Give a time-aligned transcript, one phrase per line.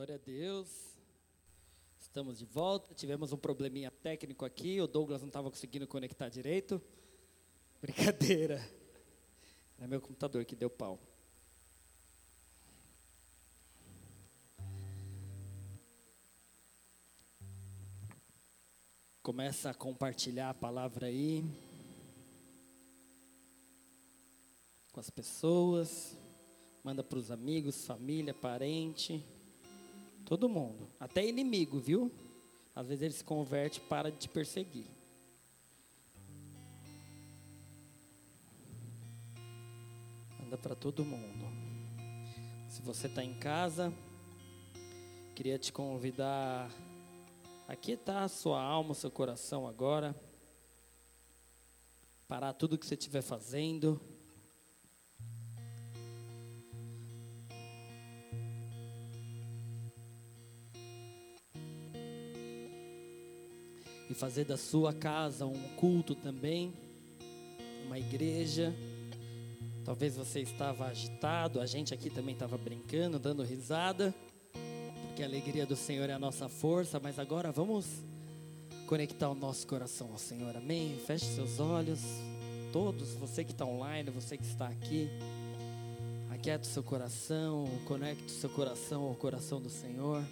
[0.00, 0.96] Glória a Deus.
[2.00, 2.94] Estamos de volta.
[2.94, 4.80] Tivemos um probleminha técnico aqui.
[4.80, 6.80] O Douglas não estava conseguindo conectar direito.
[7.82, 8.66] Brincadeira.
[9.78, 10.98] É meu computador que deu pau.
[19.22, 21.44] Começa a compartilhar a palavra aí
[24.92, 26.16] com as pessoas.
[26.82, 29.22] Manda para os amigos, família, parente.
[30.30, 30.88] Todo mundo.
[31.00, 32.10] Até inimigo, viu?
[32.74, 34.86] Às vezes ele se converte para de te perseguir.
[40.38, 41.44] Manda para todo mundo.
[42.68, 43.92] Se você está em casa,
[45.34, 46.70] queria te convidar
[47.70, 50.12] Aqui está a sua alma, seu coração agora.
[52.26, 54.00] Parar tudo que você estiver fazendo.
[64.20, 66.74] Fazer da sua casa um culto também,
[67.86, 68.70] uma igreja.
[69.82, 74.14] Talvez você estava agitado, a gente aqui também estava brincando, dando risada,
[75.06, 77.86] porque a alegria do Senhor é a nossa força, mas agora vamos
[78.86, 80.98] conectar o nosso coração ao Senhor, amém?
[81.06, 82.00] Feche seus olhos,
[82.74, 85.08] todos, você que está online, você que está aqui,
[86.30, 90.22] aquieta o seu coração, conecte o seu coração ao coração do Senhor,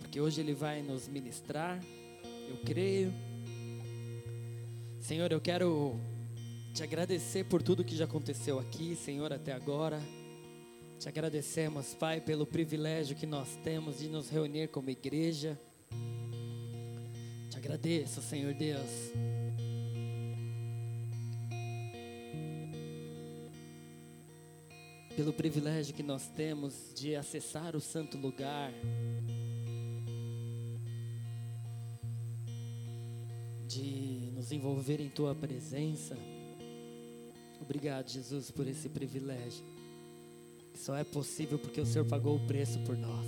[0.00, 1.80] porque hoje Ele vai nos ministrar
[2.48, 3.12] eu creio.
[5.00, 5.98] Senhor, eu quero
[6.74, 10.00] te agradecer por tudo que já aconteceu aqui, Senhor, até agora.
[10.98, 15.58] Te agradecemos, Pai, pelo privilégio que nós temos de nos reunir como igreja.
[17.50, 19.12] Te agradeço, Senhor Deus.
[25.16, 28.72] Pelo privilégio que nós temos de acessar o santo lugar.
[34.48, 36.16] Nos envolver em tua presença.
[37.60, 39.62] Obrigado, Jesus, por esse privilégio.
[40.74, 43.26] Só é possível porque o Senhor pagou o preço por nós.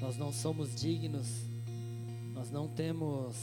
[0.00, 1.26] Nós não somos dignos.
[2.32, 3.36] Nós não temos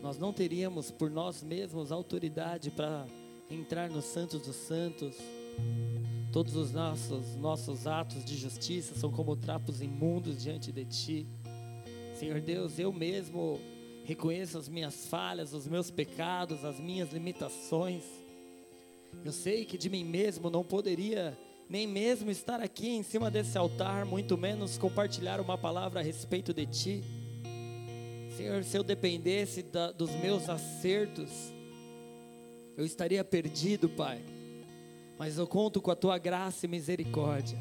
[0.00, 3.06] nós não teríamos por nós mesmos autoridade para
[3.50, 5.16] entrar no Santos dos Santos.
[6.30, 11.26] Todos os nossos, nossos atos de justiça são como trapos imundos diante de Ti.
[12.14, 13.58] Senhor Deus, eu mesmo
[14.04, 18.02] reconheço as minhas falhas, os meus pecados, as minhas limitações.
[19.24, 21.36] Eu sei que de mim mesmo não poderia
[21.68, 26.52] nem mesmo estar aqui em cima desse altar, muito menos compartilhar uma palavra a respeito
[26.52, 27.04] de Ti.
[28.36, 31.30] Senhor, se eu dependesse da, dos meus acertos,
[32.76, 34.20] eu estaria perdido, Pai.
[35.18, 37.56] Mas eu conto com a Tua graça e misericórdia.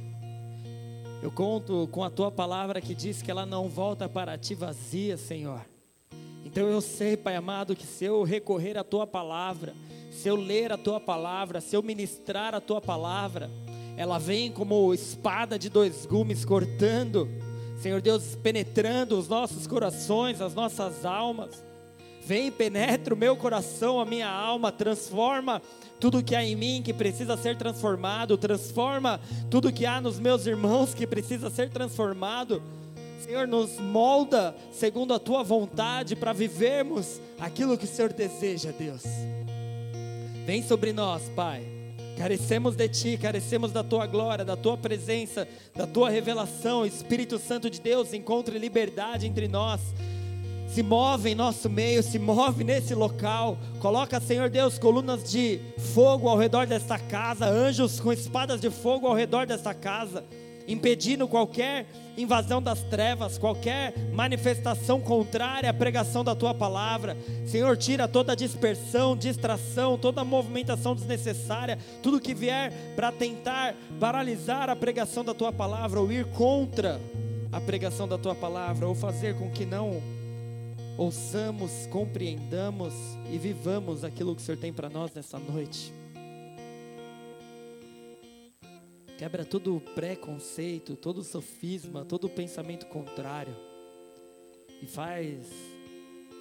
[1.21, 5.15] Eu conto com a Tua palavra que diz que ela não volta para Ti vazia,
[5.15, 5.72] Senhor.
[6.45, 9.73] Então eu sei, Pai amado, que se eu recorrer à tua palavra,
[10.11, 13.49] se eu ler a tua palavra, se eu ministrar a tua palavra,
[13.95, 17.29] ela vem como espada de dois gumes cortando,
[17.77, 21.63] Senhor Deus, penetrando os nossos corações, as nossas almas.
[22.25, 25.61] Vem, penetra o meu coração, a minha alma, transforma
[25.99, 30.45] tudo que há em mim que precisa ser transformado, transforma tudo que há nos meus
[30.45, 32.61] irmãos que precisa ser transformado
[33.23, 39.03] Senhor, nos molda segundo a tua vontade para vivermos aquilo que o Senhor deseja, Deus.
[40.45, 41.63] Vem sobre nós, Pai.
[42.17, 46.85] Carecemos de Ti, carecemos da Tua glória, da Tua presença, da Tua revelação.
[46.85, 49.79] Espírito Santo de Deus, encontre liberdade entre nós.
[50.67, 53.57] Se move em nosso meio, se move nesse local.
[53.79, 55.61] Coloca, Senhor Deus, colunas de
[55.93, 60.25] fogo ao redor desta casa, anjos com espadas de fogo ao redor desta casa
[60.67, 61.85] impedindo qualquer
[62.17, 67.17] invasão das trevas, qualquer manifestação contrária à pregação da tua palavra.
[67.45, 74.75] Senhor, tira toda dispersão, distração, toda movimentação desnecessária, tudo que vier para tentar paralisar a
[74.75, 76.99] pregação da tua palavra ou ir contra
[77.51, 80.01] a pregação da tua palavra ou fazer com que não
[80.97, 82.93] ouçamos, compreendamos
[83.31, 86.02] e vivamos aquilo que o Senhor tem para nós nessa noite.
[89.23, 93.55] Quebra todo preconceito, todo sofisma, todo pensamento contrário.
[94.81, 95.47] E faz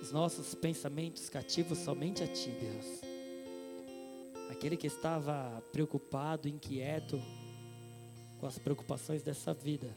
[0.03, 3.01] os nossos pensamentos cativos somente a Ti, Deus.
[4.51, 7.23] Aquele que estava preocupado, inquieto
[8.41, 9.95] com as preocupações dessa vida,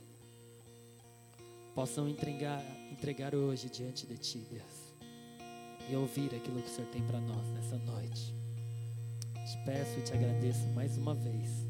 [1.73, 5.89] possam entregar, entregar hoje diante de Ti, Deus.
[5.89, 8.31] E ouvir aquilo que o Senhor tem para nós nessa noite.
[9.33, 11.64] Te peço e te agradeço mais uma vez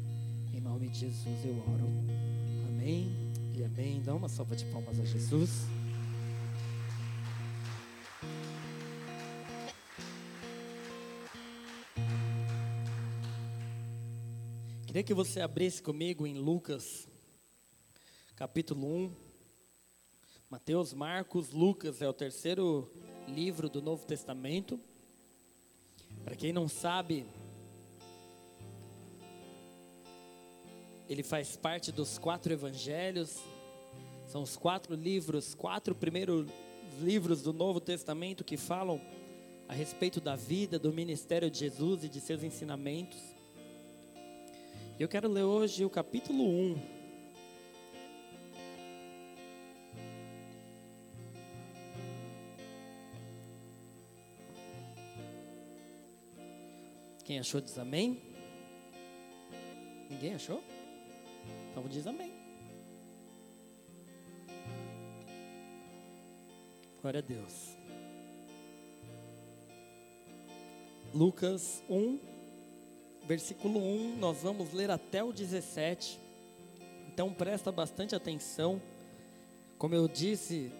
[0.66, 1.86] nome de Jesus eu oro.
[2.66, 3.14] Amém.
[3.56, 4.02] E amém.
[4.02, 5.64] Dá uma salva de palmas a Jesus.
[14.86, 17.06] Queria que você abrisse comigo em Lucas,
[18.34, 19.12] capítulo 1.
[20.50, 22.90] Mateus, Marcos, Lucas é o terceiro
[23.28, 24.80] livro do Novo Testamento.
[26.24, 27.24] Para quem não sabe,
[31.08, 33.38] ele faz parte dos quatro evangelhos.
[34.26, 36.48] São os quatro livros, quatro primeiros
[37.00, 39.00] livros do Novo Testamento que falam
[39.68, 43.18] a respeito da vida, do ministério de Jesus e de seus ensinamentos.
[44.98, 46.96] Eu quero ler hoje o capítulo 1.
[57.24, 58.22] Quem achou diz amém?
[60.08, 60.62] Ninguém achou?
[61.76, 62.32] Então diz amém.
[67.02, 67.76] Glória a Deus.
[71.12, 72.18] Lucas 1,
[73.26, 76.18] versículo 1, nós vamos ler até o 17.
[77.12, 78.80] Então presta bastante atenção.
[79.76, 80.72] Como eu disse,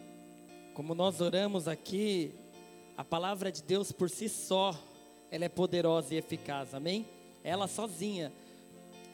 [0.72, 2.32] como nós oramos aqui,
[2.96, 4.74] a palavra de Deus por si só,
[5.30, 7.04] ela é poderosa e eficaz, amém?
[7.44, 8.32] Ela sozinha.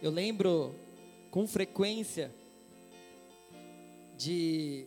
[0.00, 0.73] Eu lembro
[1.32, 2.31] com frequência
[4.19, 4.87] de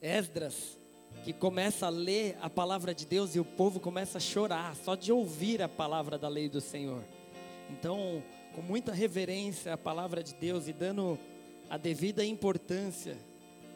[0.00, 0.78] Esdras,
[1.22, 4.94] que começa a ler a palavra de Deus e o povo começa a chorar só
[4.94, 7.04] de ouvir a palavra da lei do Senhor.
[7.70, 8.22] Então,
[8.54, 11.18] com muita reverência à palavra de Deus e dando
[11.68, 13.18] a devida importância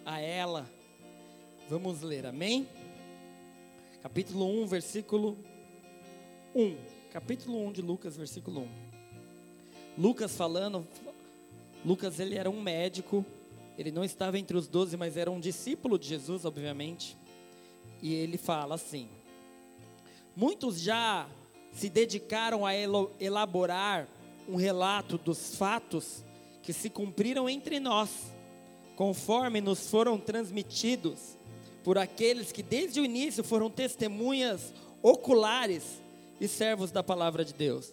[0.07, 0.67] a ela,
[1.69, 2.67] vamos ler, amém?
[4.03, 5.37] Capítulo 1, versículo
[6.55, 6.75] 1.
[7.13, 8.89] Capítulo 1 de Lucas, versículo 1.
[9.99, 10.87] Lucas falando,
[11.85, 13.25] Lucas ele era um médico,
[13.79, 17.17] ele não estava entre os doze, mas era um discípulo de Jesus, obviamente.
[18.03, 19.09] E ele fala assim:
[20.35, 21.29] Muitos já
[21.73, 24.09] se dedicaram a elaborar
[24.49, 26.25] um relato dos fatos
[26.63, 28.11] que se cumpriram entre nós,
[28.97, 31.37] conforme nos foram transmitidos
[31.85, 36.03] por aqueles que desde o início foram testemunhas oculares
[36.41, 37.93] e servos da palavra de Deus.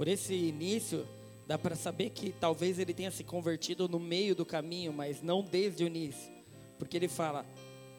[0.00, 1.06] Por esse início,
[1.46, 5.42] dá para saber que talvez ele tenha se convertido no meio do caminho, mas não
[5.42, 6.32] desde o início.
[6.78, 7.44] Porque ele fala: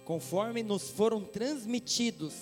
[0.04, 2.34] conforme nos foram transmitidos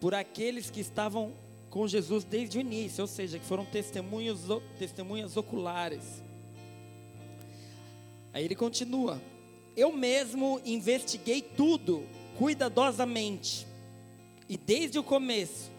[0.00, 1.32] por aqueles que estavam
[1.68, 4.42] com Jesus desde o início, ou seja, que foram testemunhos,
[4.78, 6.22] testemunhas oculares.
[8.32, 9.20] Aí ele continua:
[9.76, 12.06] Eu mesmo investiguei tudo
[12.38, 13.66] cuidadosamente,
[14.48, 15.72] e desde o começo,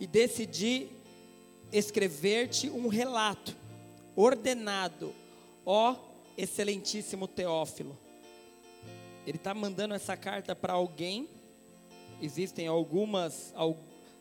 [0.00, 0.88] e decidi
[1.72, 3.56] escrever-te um relato
[4.16, 5.14] ordenado,
[5.64, 5.96] ó
[6.36, 7.96] excelentíssimo Teófilo.
[9.26, 11.28] Ele está mandando essa carta para alguém.
[12.20, 13.54] Existem algumas,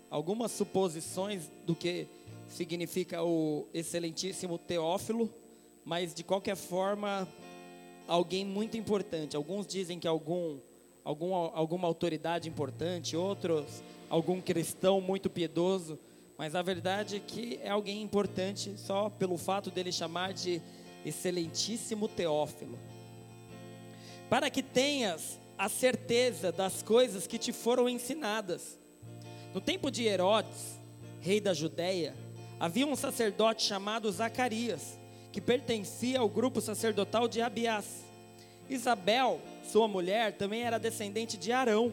[0.09, 2.07] algumas suposições do que
[2.47, 5.29] significa o excelentíssimo Teófilo,
[5.85, 7.27] mas de qualquer forma,
[8.07, 9.35] alguém muito importante.
[9.35, 10.57] Alguns dizem que algum,
[11.03, 15.97] algum, alguma autoridade importante, outros, algum cristão muito piedoso.
[16.39, 20.61] Mas a verdade é que é alguém importante só pelo fato dele chamar de
[21.05, 22.79] excelentíssimo Teófilo.
[24.29, 28.79] Para que tenhas a certeza das coisas que te foram ensinadas.
[29.53, 30.79] No tempo de Herodes,
[31.19, 32.15] rei da Judéia,
[32.57, 34.97] havia um sacerdote chamado Zacarias,
[35.33, 38.05] que pertencia ao grupo sacerdotal de Abiás.
[38.69, 41.91] Isabel, sua mulher, também era descendente de Arão.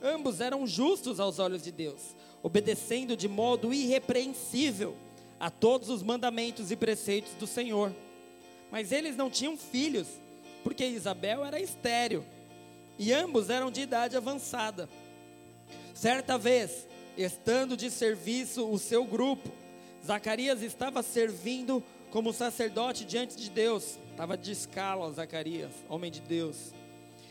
[0.00, 4.94] Ambos eram justos aos olhos de Deus obedecendo de modo irrepreensível
[5.38, 7.92] a todos os mandamentos e preceitos do Senhor.
[8.70, 10.06] Mas eles não tinham filhos,
[10.62, 12.24] porque Isabel era estéril
[12.98, 14.88] e ambos eram de idade avançada.
[15.94, 19.50] Certa vez, estando de serviço o seu grupo,
[20.04, 23.98] Zacarias estava servindo como sacerdote diante de Deus.
[24.10, 26.72] Estava de escala, Zacarias, homem de Deus.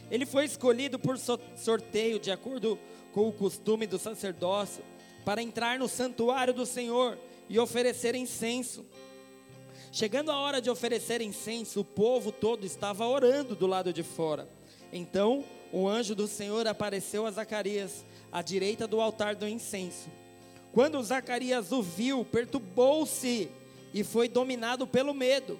[0.09, 2.77] Ele foi escolhido por sorteio, de acordo
[3.13, 4.83] com o costume do sacerdócio,
[5.25, 7.17] para entrar no santuário do Senhor
[7.49, 8.85] e oferecer incenso.
[9.91, 14.47] Chegando a hora de oferecer incenso, o povo todo estava orando do lado de fora.
[14.91, 20.09] Então, o anjo do Senhor apareceu a Zacarias, à direita do altar do incenso.
[20.71, 23.49] Quando Zacarias o viu, perturbou-se
[23.93, 25.59] e foi dominado pelo medo.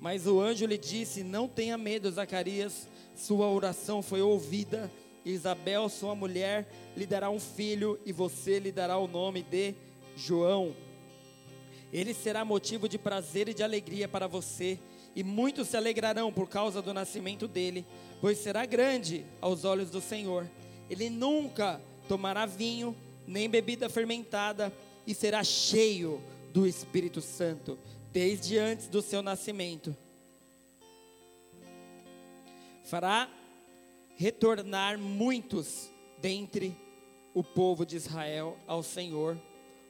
[0.00, 4.90] Mas o anjo lhe disse: Não tenha medo, Zacarias, sua oração foi ouvida
[5.24, 9.74] Isabel, sua mulher, lhe dará um filho e você lhe dará o nome de
[10.16, 10.74] João.
[11.92, 14.78] Ele será motivo de prazer e de alegria para você,
[15.14, 17.84] e muitos se alegrarão por causa do nascimento dele,
[18.20, 20.48] pois será grande aos olhos do Senhor.
[20.88, 22.96] Ele nunca tomará vinho,
[23.26, 24.72] nem bebida fermentada,
[25.06, 26.22] e será cheio
[26.52, 27.78] do Espírito Santo,
[28.12, 29.96] desde antes do seu nascimento.
[32.84, 33.28] Fará
[34.20, 36.76] retornar muitos dentre
[37.32, 39.40] o povo de Israel ao Senhor,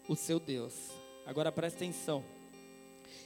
[0.09, 0.73] o seu Deus.
[1.27, 2.23] Agora presta atenção.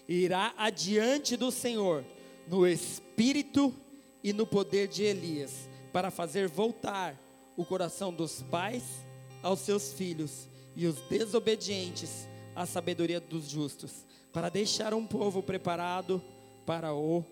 [0.09, 2.03] Irá adiante do Senhor
[2.49, 3.75] no espírito
[4.23, 7.21] e no poder de Elias, para fazer voltar
[7.55, 8.85] o coração dos pais
[9.43, 16.23] aos seus filhos e os desobedientes à sabedoria dos justos, para deixar um povo preparado
[16.65, 17.23] para o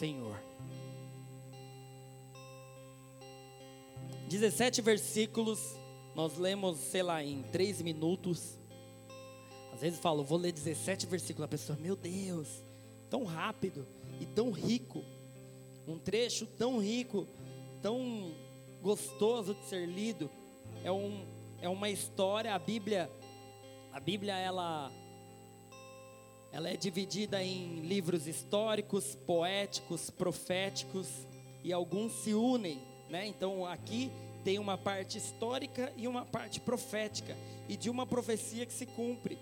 [0.00, 0.36] Senhor.
[4.28, 5.76] 17 versículos,
[6.14, 8.58] nós lemos, sei lá, em 3 minutos.
[9.72, 12.48] Às vezes falo, vou ler 17 versículos, a pessoa, meu Deus,
[13.10, 13.86] tão rápido
[14.20, 15.04] e tão rico.
[15.86, 17.26] Um trecho tão rico,
[17.82, 18.32] tão
[18.80, 20.30] gostoso de ser lido.
[20.82, 21.24] É, um,
[21.60, 23.10] é uma história, a Bíblia,
[23.92, 24.90] a Bíblia ela,
[26.50, 31.08] ela é dividida em livros históricos, poéticos, proféticos,
[31.62, 33.28] e alguns se unem né?
[33.28, 34.10] Então aqui
[34.42, 37.36] tem uma parte histórica e uma parte profética
[37.68, 39.38] e de uma profecia que se cumpre.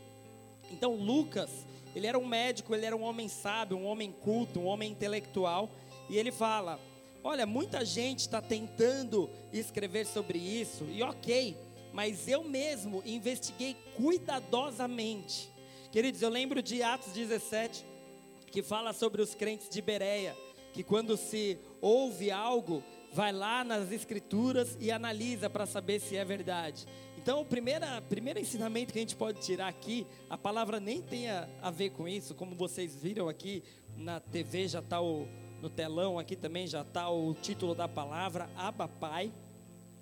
[0.70, 1.48] Então Lucas,
[1.96, 5.70] ele era um médico, ele era um homem sábio, um homem culto, um homem intelectual,
[6.10, 6.78] e ele fala:
[7.24, 11.56] Olha, muita gente está tentando escrever sobre isso, e ok,
[11.94, 15.50] mas eu mesmo investiguei cuidadosamente.
[15.90, 17.86] Queridos, eu lembro de Atos 17,
[18.50, 20.36] que fala sobre os crentes de Bereia,
[20.74, 26.24] que quando se ouve algo, vai lá nas escrituras e analisa para saber se é
[26.24, 26.86] verdade.
[27.18, 31.28] Então, o primeiro, primeiro ensinamento que a gente pode tirar aqui, a palavra nem tem
[31.28, 33.62] a, a ver com isso, como vocês viram aqui
[33.96, 38.88] na TV, já está no telão aqui também, já está o título da palavra, Abba
[38.88, 39.30] Pai.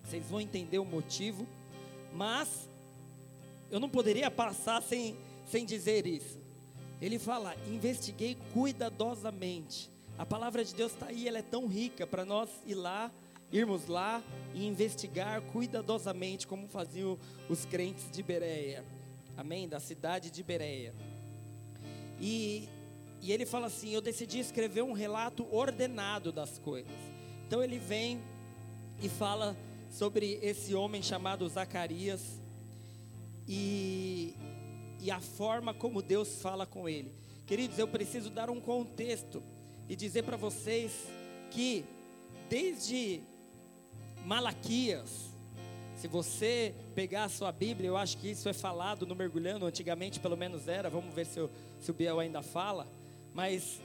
[0.02, 1.46] Vocês vão entender o motivo,
[2.14, 2.70] mas
[3.70, 6.38] eu não poderia passar sem, sem dizer isso.
[7.02, 9.89] Ele fala: investiguei cuidadosamente
[10.20, 13.10] a palavra de Deus está aí, ela é tão rica para nós ir lá,
[13.50, 14.22] irmos lá
[14.52, 18.84] e investigar cuidadosamente como faziam os crentes de Bereia.
[19.34, 19.66] Amém?
[19.66, 20.94] Da cidade de Bereia.
[22.20, 22.68] E,
[23.22, 26.92] e ele fala assim: Eu decidi escrever um relato ordenado das coisas.
[27.46, 28.20] Então ele vem
[29.00, 29.56] e fala
[29.88, 32.42] sobre esse homem chamado Zacarias
[33.48, 34.34] e,
[35.00, 37.10] e a forma como Deus fala com ele.
[37.46, 39.42] Queridos, eu preciso dar um contexto
[39.90, 40.92] e dizer para vocês
[41.50, 41.84] que
[42.48, 43.22] desde
[44.24, 45.34] Malaquias,
[45.96, 50.20] se você pegar a sua Bíblia, eu acho que isso é falado no mergulhando, antigamente
[50.20, 51.40] pelo menos era, vamos ver se,
[51.80, 52.86] se o Biel ainda fala,
[53.34, 53.80] mas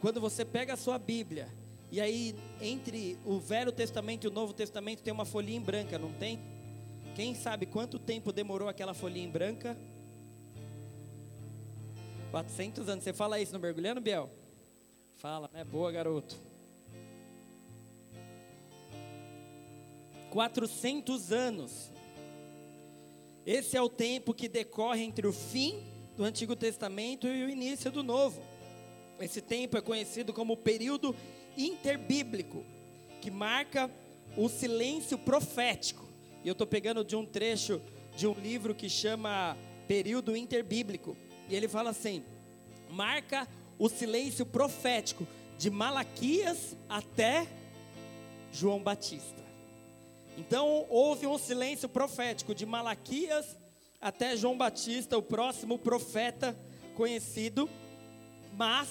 [0.00, 1.46] quando você pega a sua Bíblia,
[1.88, 6.00] e aí entre o Velho Testamento e o Novo Testamento tem uma folhinha em branca,
[6.00, 6.40] não tem?
[7.14, 9.78] Quem sabe quanto tempo demorou aquela folhinha em branca?
[12.32, 13.04] 400 anos.
[13.04, 14.28] Você fala isso no mergulhando, Biel?
[15.16, 15.64] Fala, né?
[15.64, 16.36] Boa, garoto.
[20.30, 21.90] 400 anos.
[23.46, 25.82] Esse é o tempo que decorre entre o fim
[26.16, 28.42] do Antigo Testamento e o início do Novo.
[29.18, 31.16] Esse tempo é conhecido como o período
[31.56, 32.62] interbíblico,
[33.22, 33.90] que marca
[34.36, 36.06] o silêncio profético.
[36.44, 37.80] E eu estou pegando de um trecho
[38.14, 39.56] de um livro que chama
[39.88, 41.16] Período Interbíblico.
[41.48, 42.22] E ele fala assim:
[42.90, 45.26] marca o silêncio profético
[45.58, 47.46] de Malaquias até
[48.52, 49.44] João Batista.
[50.36, 53.56] Então houve um silêncio profético de Malaquias
[54.00, 56.56] até João Batista, o próximo profeta
[56.94, 57.68] conhecido,
[58.56, 58.88] mas,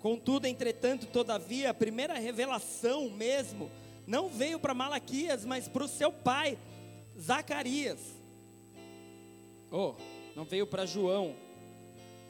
[0.00, 3.70] contudo, entretanto, todavia, a primeira revelação mesmo
[4.06, 6.58] não veio para Malaquias, mas para o seu pai,
[7.20, 8.00] Zacarias.
[9.70, 9.94] Oh,
[10.34, 11.34] não veio para João,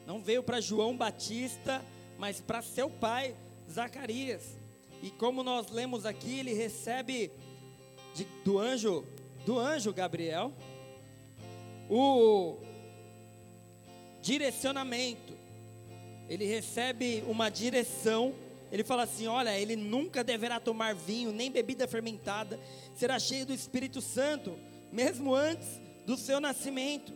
[0.09, 1.85] não veio para João Batista,
[2.17, 3.35] mas para seu pai,
[3.71, 4.57] Zacarias.
[5.03, 7.31] E como nós lemos aqui, ele recebe
[8.15, 9.05] de, do anjo,
[9.45, 10.51] do anjo Gabriel,
[11.87, 12.57] o
[14.19, 15.37] direcionamento.
[16.27, 18.33] Ele recebe uma direção.
[18.71, 22.59] Ele fala assim: Olha, ele nunca deverá tomar vinho, nem bebida fermentada,
[22.95, 24.57] será cheio do Espírito Santo,
[24.91, 27.13] mesmo antes do seu nascimento.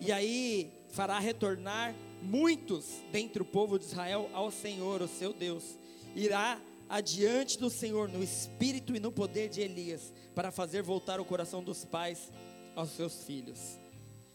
[0.00, 5.78] E aí, fará retornar muitos dentre o povo de Israel ao Senhor, o seu Deus.
[6.14, 11.24] Irá adiante do Senhor no espírito e no poder de Elias, para fazer voltar o
[11.24, 12.32] coração dos pais
[12.74, 13.78] aos seus filhos.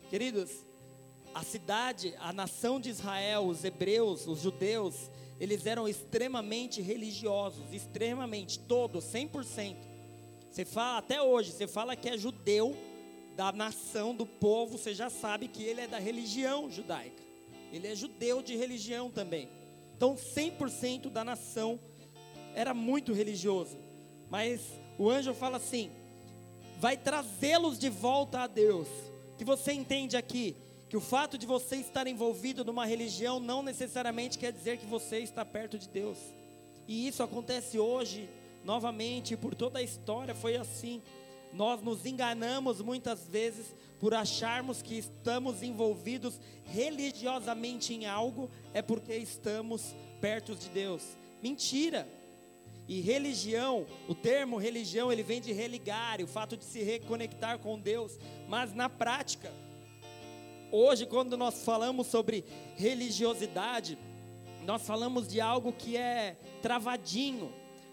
[0.09, 0.65] Queridos,
[1.33, 8.57] a cidade, a nação de Israel, os hebreus, os judeus, eles eram extremamente religiosos, extremamente,
[8.59, 9.75] todos, 100%.
[10.49, 12.73] Você fala, até hoje, você fala que é judeu
[13.35, 17.21] da nação, do povo, você já sabe que ele é da religião judaica.
[17.71, 19.49] Ele é judeu de religião também.
[19.95, 21.79] Então, 100% da nação
[22.53, 23.77] era muito religioso.
[24.29, 24.61] Mas
[24.97, 25.91] o anjo fala assim:
[26.79, 28.87] vai trazê-los de volta a Deus.
[29.37, 30.55] Que você entende aqui
[30.87, 35.19] que o fato de você estar envolvido numa religião não necessariamente quer dizer que você
[35.19, 36.17] está perto de Deus.
[36.87, 38.29] E isso acontece hoje,
[38.63, 41.01] novamente, por toda a história foi assim.
[41.53, 49.15] Nós nos enganamos muitas vezes por acharmos que estamos envolvidos religiosamente em algo, é porque
[49.15, 51.03] estamos perto de Deus.
[51.41, 52.07] Mentira!
[52.87, 57.79] E religião, o termo religião, ele vem de religar, o fato de se reconectar com
[57.79, 59.51] Deus, mas na prática,
[60.71, 63.97] hoje, quando nós falamos sobre religiosidade,
[64.65, 67.51] nós falamos de algo que é travadinho.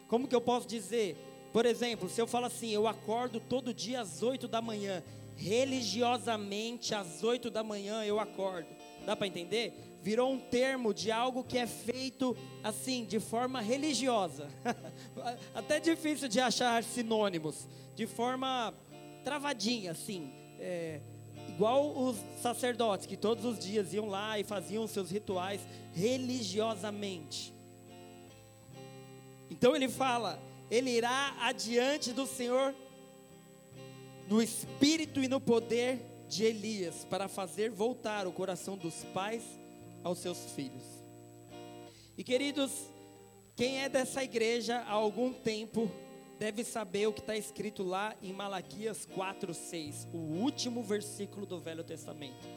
[0.08, 1.16] Como que eu posso dizer?
[1.52, 5.02] Por exemplo, se eu falo assim, eu acordo todo dia às 8 da manhã,
[5.36, 8.68] religiosamente às 8 da manhã eu acordo.
[9.04, 9.74] Dá para entender?
[10.02, 14.48] Virou um termo de algo que é feito assim, de forma religiosa.
[15.54, 18.72] Até difícil de achar sinônimos, de forma
[19.24, 20.32] travadinha, assim.
[20.58, 21.00] É,
[21.48, 25.60] igual os sacerdotes que todos os dias iam lá e faziam seus rituais
[25.92, 27.52] religiosamente.
[29.50, 30.40] Então ele fala:
[30.72, 32.74] ele irá adiante do Senhor
[34.26, 39.44] no espírito e no poder de Elias para fazer voltar o coração dos pais
[40.02, 40.82] aos seus filhos.
[42.16, 42.90] E queridos,
[43.54, 45.90] quem é dessa igreja há algum tempo
[46.38, 51.84] deve saber o que está escrito lá em Malaquias 4:6, o último versículo do Velho
[51.84, 52.48] Testamento.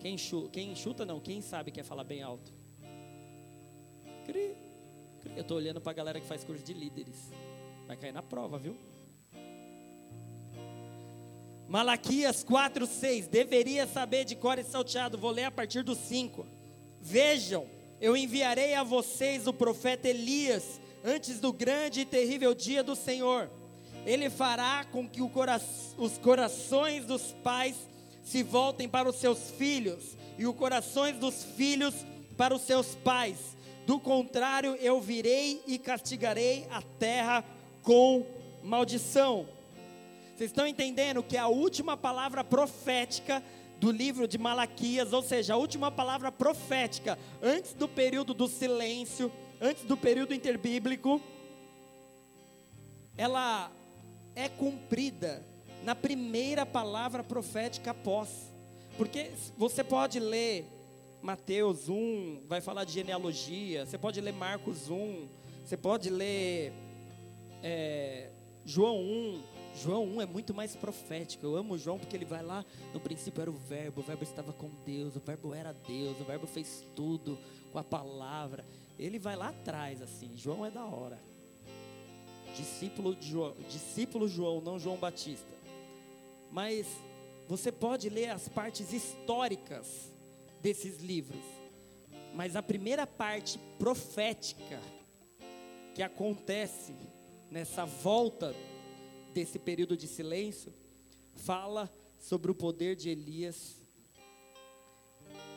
[0.00, 2.52] Quem chuta, quem chuta não, quem sabe quer falar bem alto.
[5.36, 7.30] Eu estou olhando para a galera que faz curso de líderes.
[7.90, 8.76] Vai cair na prova, viu?
[11.66, 13.26] Malaquias 4, 6.
[13.26, 15.18] Deveria saber de cor e salteado.
[15.18, 16.46] Vou ler a partir do 5.
[17.00, 17.66] Vejam,
[18.00, 23.50] eu enviarei a vocês o profeta Elias antes do grande e terrível dia do Senhor.
[24.06, 25.60] Ele fará com que cora
[25.98, 27.74] os corações dos pais
[28.22, 33.56] se voltem para os seus filhos e os corações dos filhos para os seus pais.
[33.84, 37.44] Do contrário, eu virei e castigarei a terra
[37.82, 38.26] com
[38.62, 39.46] maldição.
[40.34, 43.42] Vocês estão entendendo que a última palavra profética
[43.78, 49.32] do livro de Malaquias, ou seja, a última palavra profética antes do período do silêncio,
[49.60, 51.20] antes do período interbíblico,
[53.16, 53.70] ela
[54.34, 55.44] é cumprida
[55.82, 58.50] na primeira palavra profética após.
[58.96, 60.66] Porque você pode ler
[61.22, 65.28] Mateus 1, vai falar de genealogia, você pode ler Marcos 1,
[65.64, 66.72] você pode ler
[67.62, 68.30] é,
[68.64, 69.42] João 1.
[69.76, 71.46] João 1 é muito mais profético.
[71.46, 74.52] Eu amo João porque ele vai lá, no princípio era o verbo, o verbo estava
[74.52, 77.38] com Deus, o verbo era Deus, o verbo fez tudo
[77.72, 78.64] com a palavra.
[78.98, 80.36] Ele vai lá atrás, assim.
[80.36, 81.18] João é da hora.
[82.56, 85.48] Discípulo, de João, discípulo João, não João Batista.
[86.50, 86.86] Mas
[87.48, 90.12] você pode ler as partes históricas
[90.60, 91.42] desses livros.
[92.34, 94.80] Mas a primeira parte profética
[95.94, 96.94] que acontece
[97.50, 98.54] nessa volta
[99.34, 100.72] desse período de silêncio,
[101.34, 103.80] fala sobre o poder de Elias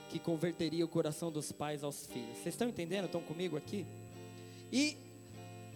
[0.09, 2.37] que converteria o coração dos pais aos filhos.
[2.37, 3.05] Vocês estão entendendo?
[3.05, 3.83] Estão comigo aqui?
[4.71, 4.95] E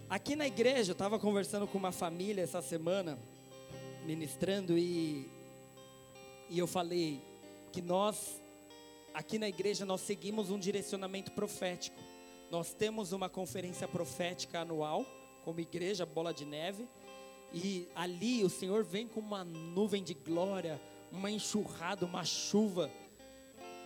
[0.08, 3.18] aqui na igreja, eu estava conversando com uma família essa semana,
[4.06, 5.28] ministrando, e,
[6.52, 7.20] e eu falei
[7.72, 8.40] que nós,
[9.12, 12.00] aqui na igreja, nós seguimos um direcionamento profético.
[12.52, 15.04] Nós temos uma conferência profética anual,
[15.48, 16.86] como igreja Bola de Neve,
[17.54, 20.78] e ali o Senhor vem com uma nuvem de glória,
[21.10, 22.92] uma enxurrada, uma chuva.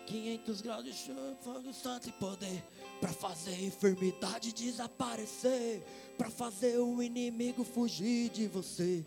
[0.07, 2.63] 500 graus de chuva, fogo santo e poder,
[2.99, 5.83] para fazer a enfermidade desaparecer,
[6.17, 9.05] para fazer o inimigo fugir de você.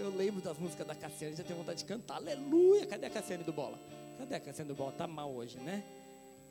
[0.00, 2.84] Eu lembro das músicas da Cassiane, já tenho vontade de cantar, aleluia.
[2.84, 3.78] Cadê a Cassiane do Bola?
[4.18, 4.90] Cadê a Cassiane do Bola?
[4.90, 5.84] Tá mal hoje, né?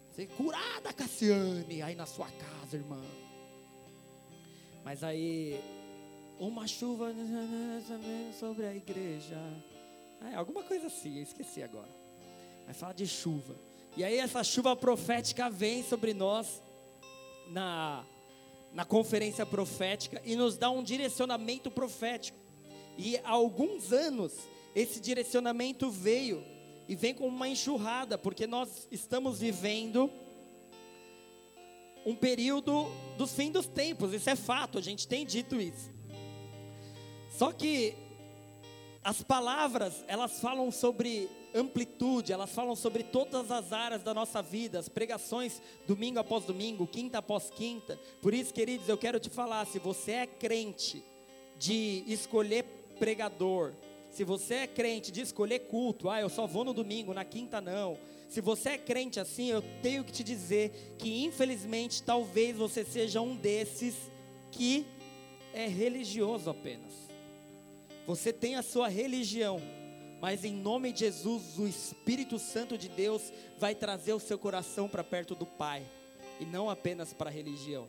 [0.10, 3.02] Você curada, Cassiane, aí na sua casa, irmã.
[4.84, 5.60] Mas aí
[6.40, 7.14] uma chuva
[8.40, 9.38] sobre a igreja.
[10.32, 11.90] É, alguma coisa assim, eu esqueci agora.
[12.68, 13.56] Mas fala de chuva.
[13.96, 16.62] E aí essa chuva profética vem sobre nós
[17.50, 18.04] na,
[18.74, 22.38] na conferência profética e nos dá um direcionamento profético.
[22.98, 24.34] E há alguns anos
[24.76, 26.44] esse direcionamento veio
[26.88, 30.12] e vem com uma enxurrada, porque nós estamos vivendo
[32.06, 32.88] um período
[33.18, 35.92] dos fim dos tempos, isso é fato, a gente tem dito isso.
[37.38, 37.96] Só que
[39.04, 44.80] as palavras, elas falam sobre amplitude, elas falam sobre todas as áreas da nossa vida,
[44.80, 48.00] as pregações domingo após domingo, quinta após quinta.
[48.22, 51.04] Por isso, queridos, eu quero te falar, se você é crente
[51.58, 52.64] de escolher
[52.98, 53.74] pregador,
[54.10, 57.60] se você é crente de escolher culto, ah, eu só vou no domingo, na quinta
[57.60, 57.98] não.
[58.34, 63.22] Se você é crente assim, eu tenho que te dizer que infelizmente talvez você seja
[63.22, 63.94] um desses
[64.52, 64.88] que
[65.54, 66.92] é religioso apenas.
[68.08, 69.62] Você tem a sua religião,
[70.20, 74.90] mas em nome de Jesus, o Espírito Santo de Deus vai trazer o seu coração
[74.90, 75.84] para perto do Pai,
[76.40, 77.86] e não apenas para a religião.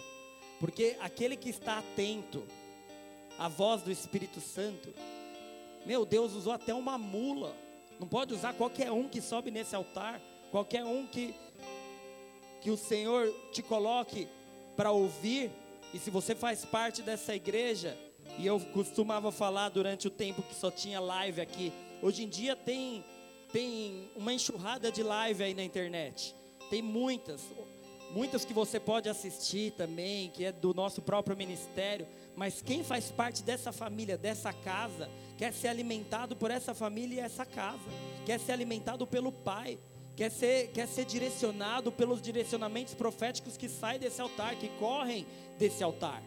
[0.60, 2.44] Porque aquele que está atento
[3.38, 4.92] à voz do Espírito Santo,
[5.86, 7.56] meu Deus usou até uma mula.
[7.98, 10.20] Não pode usar qualquer um que sobe nesse altar,
[10.54, 11.34] qualquer um que
[12.60, 14.28] que o Senhor te coloque
[14.76, 15.50] para ouvir.
[15.92, 17.98] E se você faz parte dessa igreja,
[18.38, 21.72] e eu costumava falar durante o tempo que só tinha live aqui.
[22.00, 23.04] Hoje em dia tem,
[23.52, 26.36] tem uma enxurrada de live aí na internet.
[26.70, 27.42] Tem muitas,
[28.12, 32.06] muitas que você pode assistir também, que é do nosso próprio ministério.
[32.36, 37.24] Mas quem faz parte dessa família, dessa casa, quer ser alimentado por essa família e
[37.24, 37.90] essa casa,
[38.24, 39.78] quer ser alimentado pelo Pai,
[40.16, 45.26] quer ser, quer ser direcionado pelos direcionamentos proféticos que saem desse altar, que correm
[45.58, 46.22] desse altar.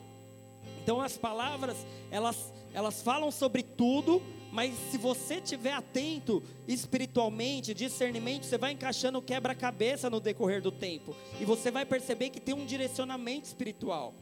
[0.84, 1.78] Então as palavras,
[2.10, 4.22] elas, elas falam sobre tudo,
[4.52, 11.16] mas se você estiver atento espiritualmente, discernimento, você vai encaixando quebra-cabeça no decorrer do tempo.
[11.40, 14.14] E você vai perceber que tem um direcionamento espiritual.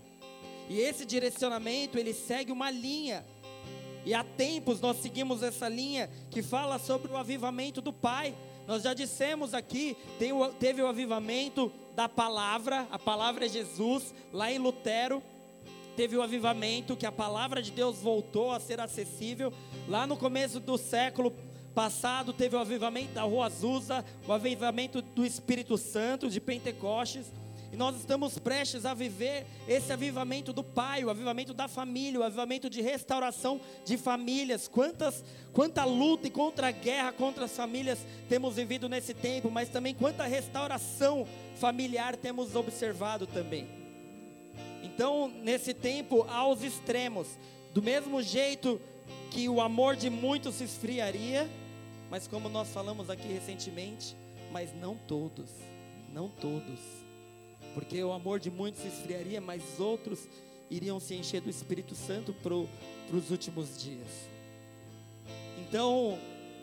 [0.67, 3.23] E esse direcionamento, ele segue uma linha.
[4.03, 8.35] E há tempos nós seguimos essa linha que fala sobre o avivamento do Pai.
[8.67, 9.95] Nós já dissemos aqui,
[10.59, 15.21] teve o avivamento da palavra, a palavra é Jesus, lá em Lutero
[15.95, 19.53] teve o avivamento, que a palavra de Deus voltou a ser acessível.
[19.87, 21.33] Lá no começo do século
[21.73, 27.31] passado, teve o avivamento da Rua Azusa, o avivamento do Espírito Santo, de Pentecostes.
[27.75, 32.23] E nós estamos prestes a viver esse avivamento do Pai, o avivamento da família, o
[32.23, 34.65] avivamento de restauração de famílias.
[34.65, 39.67] Quantas, quanta luta e contra a guerra contra as famílias temos vivido nesse tempo, mas
[39.67, 43.67] também quanta restauração familiar temos observado também.
[44.81, 47.27] Então, nesse tempo, há os extremos.
[47.73, 48.79] Do mesmo jeito
[49.31, 51.49] que o amor de muitos se esfriaria,
[52.09, 54.15] mas como nós falamos aqui recentemente,
[54.49, 55.49] mas não todos,
[56.13, 57.04] não todos.
[57.75, 60.27] Porque o amor de muitos se esfriaria, mas outros
[60.71, 64.07] iriam se encher do Espírito Santo para os últimos dias.
[65.59, 66.17] Então,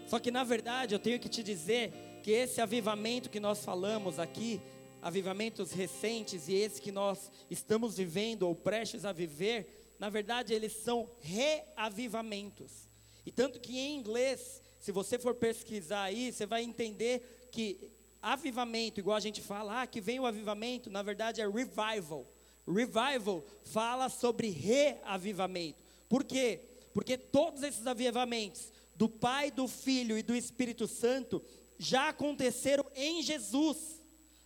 [0.08, 4.18] só que na verdade eu tenho que te dizer que esse avivamento que nós falamos
[4.18, 4.58] aqui,
[5.02, 10.72] avivamentos recentes e esses que nós estamos vivendo ou prestes a viver, na verdade eles
[10.72, 12.88] são reavivamentos.
[13.26, 19.00] E tanto que em inglês, se você for pesquisar aí, você vai entender que avivamento,
[19.00, 22.26] igual a gente fala, ah, que vem o avivamento, na verdade é revival.
[22.66, 25.82] Revival fala sobre reavivamento.
[26.08, 26.60] Por quê?
[26.94, 31.42] Porque todos esses avivamentos do Pai, do Filho e do Espírito Santo
[31.78, 34.00] já aconteceram em Jesus.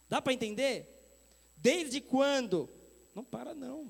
[0.09, 0.89] Dá para entender?
[1.57, 2.69] Desde quando?
[3.15, 3.89] Não para não.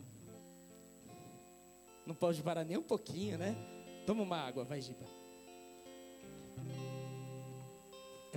[2.07, 3.55] Não pode parar nem um pouquinho, né?
[4.07, 5.05] Toma uma água, vai, Giba.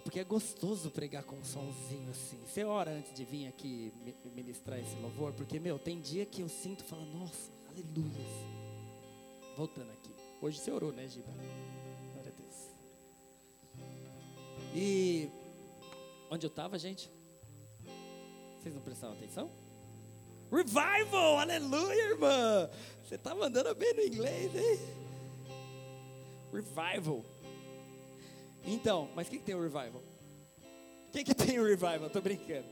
[0.10, 2.40] Porque é gostoso pregar com um somzinho assim.
[2.44, 3.94] Você ora antes de vir aqui
[4.34, 8.26] ministrar esse louvor, porque, meu, tem dia que eu sinto e falo, nossa, aleluia.
[9.56, 10.10] Voltando aqui.
[10.42, 11.32] Hoje você orou, né, Giba?
[12.14, 12.56] Glória a Deus.
[14.74, 15.30] E
[16.32, 17.08] onde eu estava, gente?
[18.58, 19.52] Vocês não prestaram atenção?
[20.52, 21.38] Revival!
[21.38, 22.68] Aleluia, irmã!
[23.04, 24.80] Você tá mandando bem no inglês, hein?
[26.52, 27.24] Revival.
[28.66, 30.02] Então, mas o que, tem o revival?
[31.08, 32.10] O que, tem o revival?
[32.10, 32.66] Tô brincando.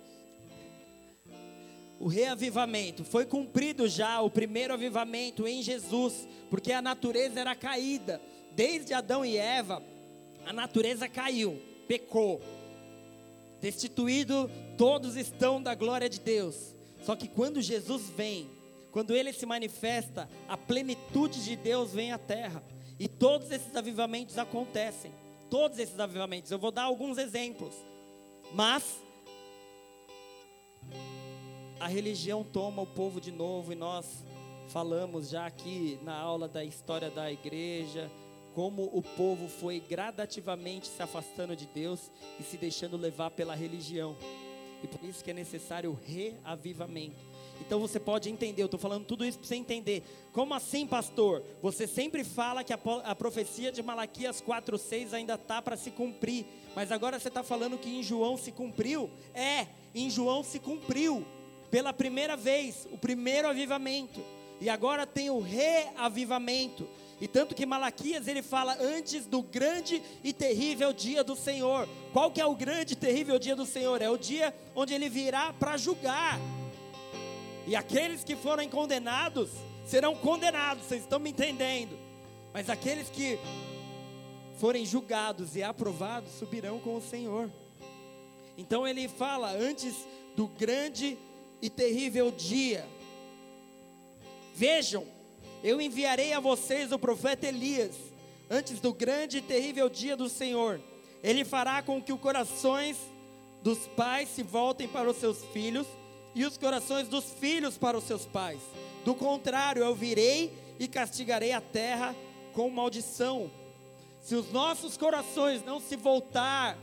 [2.00, 8.22] O reavivamento foi cumprido já, o primeiro avivamento em Jesus, porque a natureza era caída.
[8.56, 9.82] Desde Adão e Eva,
[10.46, 12.42] a natureza caiu, pecou.
[13.60, 16.76] Destituído, todos estão da glória de Deus.
[17.04, 18.50] Só que quando Jesus vem,
[18.92, 22.64] quando ele se manifesta, a plenitude de Deus vem à terra.
[23.00, 25.12] E todos esses avivamentos acontecem.
[25.50, 26.52] Todos esses avivamentos.
[26.52, 27.74] Eu vou dar alguns exemplos.
[28.54, 29.02] Mas
[31.80, 34.24] a religião toma o povo de novo e nós
[34.70, 38.12] falamos já aqui na aula da história da igreja,
[38.54, 44.18] como o povo foi gradativamente se afastando de Deus e se deixando levar pela religião.
[44.84, 47.37] E por isso que é necessário reavivamento.
[47.62, 50.04] Então você pode entender, eu estou falando tudo isso para você entender.
[50.32, 51.44] Como assim, pastor?
[51.62, 56.46] Você sempre fala que a, a profecia de Malaquias 4,6 ainda está para se cumprir.
[56.76, 59.10] Mas agora você está falando que em João se cumpriu?
[59.34, 61.26] É, em João se cumpriu.
[61.72, 64.22] Pela primeira vez, o primeiro avivamento.
[64.62, 66.88] E agora tem o reavivamento.
[67.20, 71.88] E tanto que Malaquias ele fala antes do grande e terrível dia do Senhor.
[72.14, 74.02] Qual que é o grande e terrível dia do Senhor?
[74.02, 76.40] É o dia onde ele virá para julgar.
[77.68, 79.50] E aqueles que forem condenados
[79.86, 82.00] serão condenados, vocês estão me entendendo?
[82.54, 83.38] Mas aqueles que
[84.58, 87.52] forem julgados e aprovados subirão com o Senhor.
[88.58, 89.94] Então ele fala antes
[90.34, 91.18] do grande
[91.62, 92.88] e terrível dia.
[94.56, 95.06] Vejam,
[95.62, 97.98] eu enviarei a vocês o profeta Elias
[98.50, 100.80] antes do grande e terrível dia do Senhor.
[101.22, 102.96] Ele fará com que os corações
[103.62, 105.86] dos pais se voltem para os seus filhos
[106.38, 108.62] e os corações dos filhos para os seus pais.
[109.04, 112.16] Do contrário, eu virei e castigarei a terra
[112.54, 113.50] com maldição.
[114.22, 116.78] Se os nossos corações não se voltar,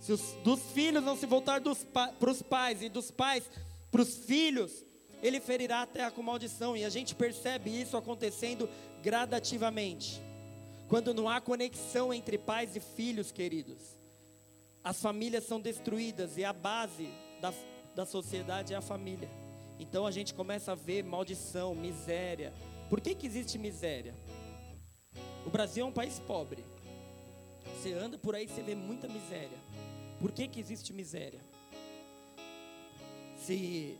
[0.00, 1.60] se os dos filhos não se voltar
[2.18, 3.44] para os pais e dos pais
[3.90, 4.72] para os filhos,
[5.22, 6.74] ele ferirá a terra com maldição.
[6.74, 8.66] E a gente percebe isso acontecendo
[9.02, 10.22] gradativamente.
[10.88, 13.82] Quando não há conexão entre pais e filhos, queridos,
[14.82, 17.10] as famílias são destruídas e a base
[17.42, 17.52] da
[17.98, 19.28] da sociedade é a família.
[19.76, 22.54] Então a gente começa a ver maldição, miséria.
[22.88, 24.14] Por que, que existe miséria?
[25.44, 26.64] O Brasil é um país pobre.
[27.74, 29.58] Você anda por aí, você vê muita miséria.
[30.20, 31.40] Por que, que existe miséria?
[33.36, 33.98] Se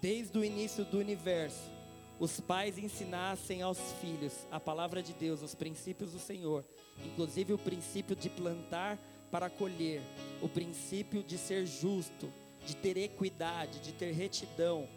[0.00, 1.70] desde o início do universo
[2.18, 6.64] os pais ensinassem aos filhos a palavra de Deus, os princípios do Senhor,
[7.04, 8.98] inclusive o princípio de plantar
[9.30, 10.00] para colher,
[10.40, 12.32] o princípio de ser justo,
[12.66, 14.88] de ter equidade, de ter retidão.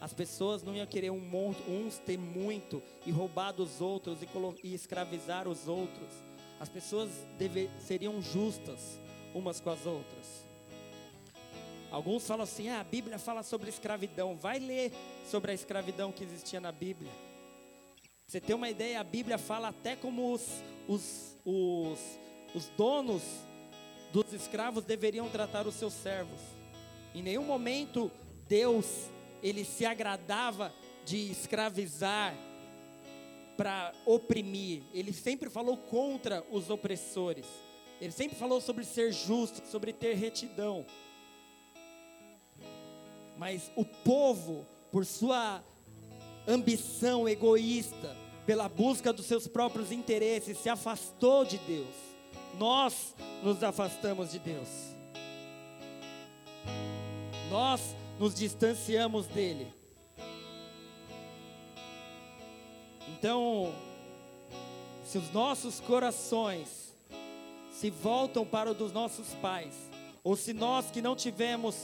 [0.00, 4.28] As pessoas não iam querer um monte, uns ter muito e roubar dos outros e,
[4.62, 6.08] e escravizar os outros.
[6.60, 8.98] As pessoas deve, seriam justas
[9.34, 10.46] umas com as outras.
[11.90, 14.36] Alguns falam assim: ah, a Bíblia fala sobre escravidão.
[14.36, 14.92] Vai ler
[15.30, 17.10] sobre a escravidão que existia na Bíblia.
[18.26, 21.98] você ter uma ideia, a Bíblia fala até como os, os, os,
[22.54, 23.22] os donos
[24.12, 26.55] dos escravos deveriam tratar os seus servos.
[27.16, 28.10] Em nenhum momento
[28.46, 29.08] Deus
[29.42, 30.70] ele se agradava
[31.06, 32.36] de escravizar
[33.56, 34.82] para oprimir.
[34.92, 37.46] Ele sempre falou contra os opressores.
[38.02, 40.84] Ele sempre falou sobre ser justo, sobre ter retidão.
[43.38, 45.64] Mas o povo, por sua
[46.46, 51.96] ambição egoísta, pela busca dos seus próprios interesses, se afastou de Deus.
[52.58, 54.95] Nós nos afastamos de Deus
[57.56, 59.66] nós nos distanciamos dele.
[63.08, 63.74] Então,
[65.06, 66.94] se os nossos corações
[67.72, 69.74] se voltam para o dos nossos pais,
[70.22, 71.74] ou se nós que não tivemos,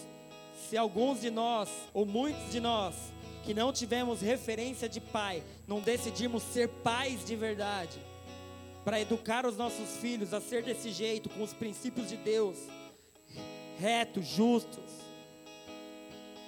[0.68, 2.94] se alguns de nós, ou muitos de nós,
[3.42, 7.98] que não tivemos referência de pai, não decidimos ser pais de verdade,
[8.84, 12.58] para educar os nossos filhos a ser desse jeito, com os princípios de Deus,
[13.78, 15.11] retos, justos,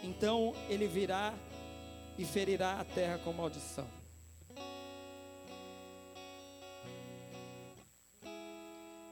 [0.05, 1.35] então ele virá
[2.19, 3.87] e ferirá a terra com maldição.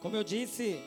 [0.00, 0.80] Como eu disse,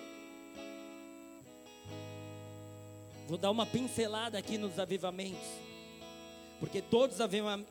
[3.27, 5.47] vou dar uma pincelada aqui nos avivamentos,
[6.59, 7.21] porque todos os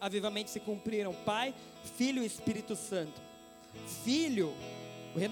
[0.00, 1.54] avivamentos se cumpriram: Pai,
[1.96, 3.20] Filho e Espírito Santo.
[4.04, 4.54] Filho,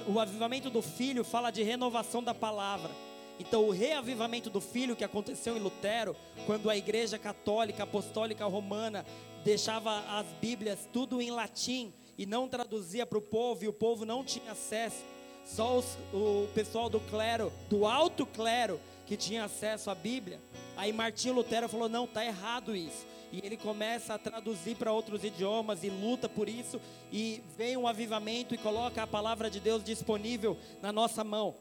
[0.07, 2.91] o avivamento do Filho fala de renovação da palavra.
[3.39, 6.15] Então, o reavivamento do filho que aconteceu em Lutero,
[6.47, 9.05] quando a igreja católica apostólica romana
[9.45, 14.05] deixava as Bíblias tudo em latim e não traduzia para o povo, e o povo
[14.05, 15.03] não tinha acesso,
[15.45, 20.41] só os, o pessoal do clero, do alto clero, que tinha acesso à Bíblia.
[20.77, 23.07] Aí Martinho Lutero falou: não, está errado isso.
[23.33, 26.81] E ele começa a traduzir para outros idiomas e luta por isso.
[27.11, 31.57] E vem um avivamento e coloca a palavra de Deus disponível na nossa mão.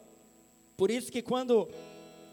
[0.82, 1.70] Por isso que quando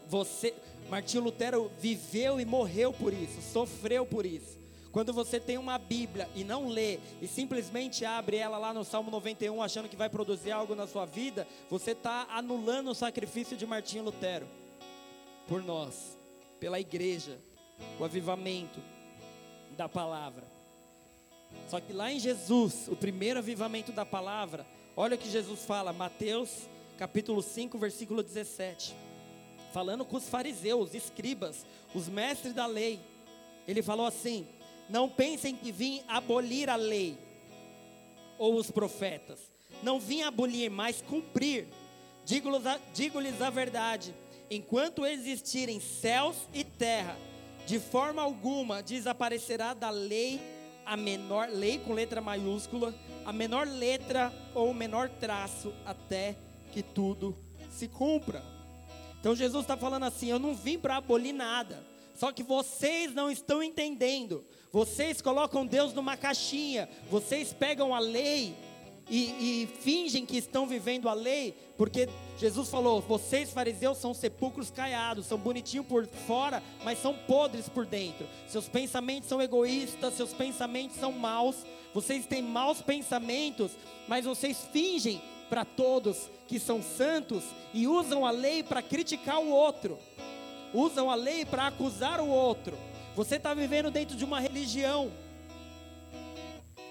[0.07, 0.55] você,
[0.89, 4.57] Martinho Lutero viveu e morreu por isso, sofreu por isso.
[4.91, 9.11] Quando você tem uma Bíblia e não lê e simplesmente abre ela lá no Salmo
[9.11, 13.67] 91 achando que vai produzir algo na sua vida, você está anulando o sacrifício de
[13.67, 14.47] Martinho Lutero
[15.47, 16.17] por nós,
[16.59, 17.37] pela igreja,
[17.99, 18.79] o avivamento
[19.77, 20.47] da palavra.
[21.67, 24.65] Só que lá em Jesus, o primeiro avivamento da palavra,
[24.99, 26.67] Olha o que Jesus fala, Mateus
[26.99, 28.93] capítulo 5, versículo 17.
[29.71, 32.99] Falando com os fariseus, escribas, os mestres da lei.
[33.65, 34.45] Ele falou assim:
[34.89, 37.17] Não pensem que vim abolir a lei
[38.37, 39.39] ou os profetas.
[39.81, 41.69] Não vim abolir, mas cumprir.
[42.25, 44.13] Digo-lhes a, digo a verdade:
[44.51, 47.17] enquanto existirem céus e terra,
[47.65, 50.41] de forma alguma desaparecerá da lei
[50.85, 56.35] a menor lei com letra maiúscula, a menor letra ou o menor traço até
[56.71, 57.37] que tudo
[57.69, 58.43] se cumpra.
[59.19, 61.83] Então Jesus está falando assim: eu não vim para abolir nada.
[62.15, 64.43] Só que vocês não estão entendendo.
[64.71, 66.89] Vocês colocam Deus numa caixinha.
[67.09, 68.55] Vocês pegam a lei
[69.09, 74.69] e, e, fingem que estão vivendo a lei, porque Jesus falou: vocês fariseus são sepulcros
[74.69, 78.27] caiados, são bonitinhos por fora, mas são podres por dentro.
[78.47, 81.55] Seus pensamentos são egoístas, seus pensamentos são maus.
[81.93, 83.71] Vocês têm maus pensamentos,
[84.07, 89.49] mas vocês fingem para todos que são santos e usam a lei para criticar o
[89.49, 89.97] outro,
[90.73, 92.77] usam a lei para acusar o outro.
[93.15, 95.11] Você está vivendo dentro de uma religião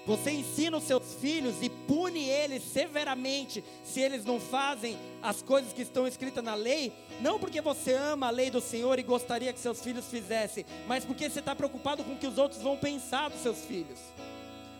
[0.09, 5.71] você ensina os seus filhos e pune eles severamente se eles não fazem as coisas
[5.71, 6.91] que estão escritas na lei,
[7.21, 11.05] não porque você ama a lei do Senhor e gostaria que seus filhos fizessem, mas
[11.05, 13.99] porque você está preocupado com o que os outros vão pensar dos seus filhos,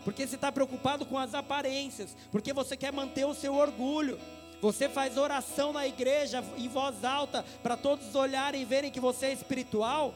[0.04, 4.18] porque você está preocupado com as aparências, porque você quer manter o seu orgulho.
[4.60, 9.26] Você faz oração na igreja em voz alta para todos olharem e verem que você
[9.26, 10.14] é espiritual,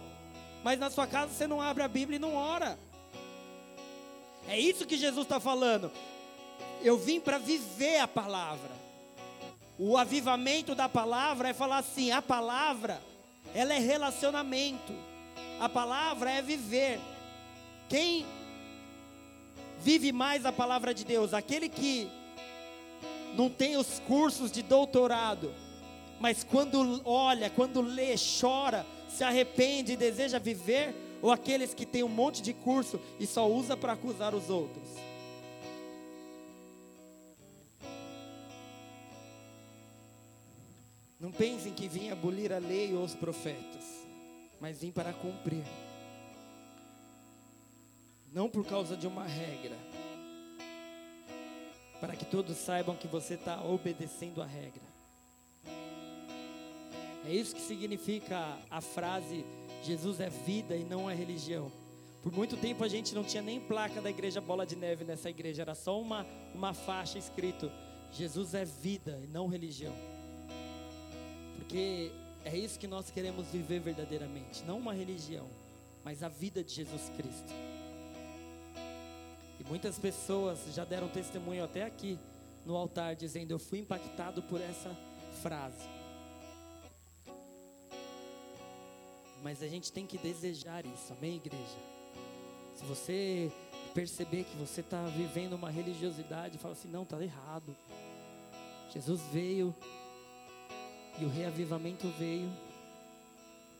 [0.62, 2.78] mas na sua casa você não abre a Bíblia e não ora.
[4.46, 5.90] É isso que Jesus está falando.
[6.82, 8.70] Eu vim para viver a palavra.
[9.78, 13.00] O avivamento da palavra é falar assim: a palavra,
[13.54, 14.92] ela é relacionamento.
[15.58, 17.00] A palavra é viver.
[17.88, 18.26] Quem
[19.84, 21.34] vive mais a palavra de Deus?
[21.34, 22.08] Aquele que
[23.36, 25.52] não tem os cursos de doutorado,
[26.18, 32.02] mas quando olha, quando lê, chora, se arrepende e deseja viver, ou aqueles que têm
[32.02, 34.88] um monte de curso e só usa para acusar os outros.
[41.20, 43.84] Não pensem que vim abolir a lei ou os profetas,
[44.60, 45.64] mas vim para cumprir.
[48.34, 49.76] Não por causa de uma regra,
[52.00, 54.82] para que todos saibam que você está obedecendo a regra.
[57.24, 59.46] É isso que significa a frase
[59.84, 61.70] Jesus é vida e não é religião.
[62.24, 65.30] Por muito tempo a gente não tinha nem placa da igreja Bola de Neve nessa
[65.30, 67.70] igreja, era só uma, uma faixa escrito:
[68.10, 69.94] Jesus é vida e não religião.
[71.56, 72.10] Porque
[72.44, 75.48] é isso que nós queremos viver verdadeiramente, não uma religião,
[76.02, 77.52] mas a vida de Jesus Cristo.
[79.60, 82.18] E muitas pessoas já deram testemunho até aqui
[82.64, 84.90] no altar dizendo: Eu fui impactado por essa
[85.42, 85.94] frase.
[89.44, 91.78] mas a gente tem que desejar isso, amém, igreja?
[92.74, 93.52] Se você
[93.92, 97.76] perceber que você está vivendo uma religiosidade, fala assim: não, está errado.
[98.90, 99.74] Jesus veio
[101.20, 102.50] e o reavivamento veio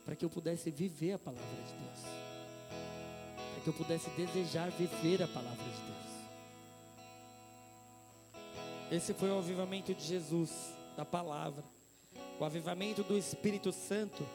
[0.05, 2.24] para que eu pudesse viver a palavra de Deus,
[3.65, 6.05] que eu pudesse desejar viver a palavra de Deus.
[8.91, 11.65] Esse foi o avivamento de Jesus, da palavra,
[12.39, 14.25] o avivamento do Espírito Santo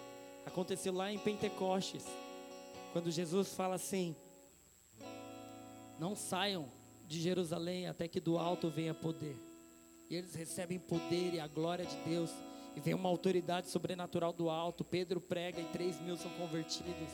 [0.46, 2.04] Aconteceu lá em Pentecostes,
[2.92, 4.16] quando Jesus fala assim:
[5.98, 6.68] Não saiam
[7.06, 9.36] de Jerusalém até que do alto venha poder.
[10.08, 12.30] E eles recebem poder e a glória de Deus.
[12.74, 14.84] E vem uma autoridade sobrenatural do alto.
[14.84, 17.10] Pedro prega e três mil são convertidos.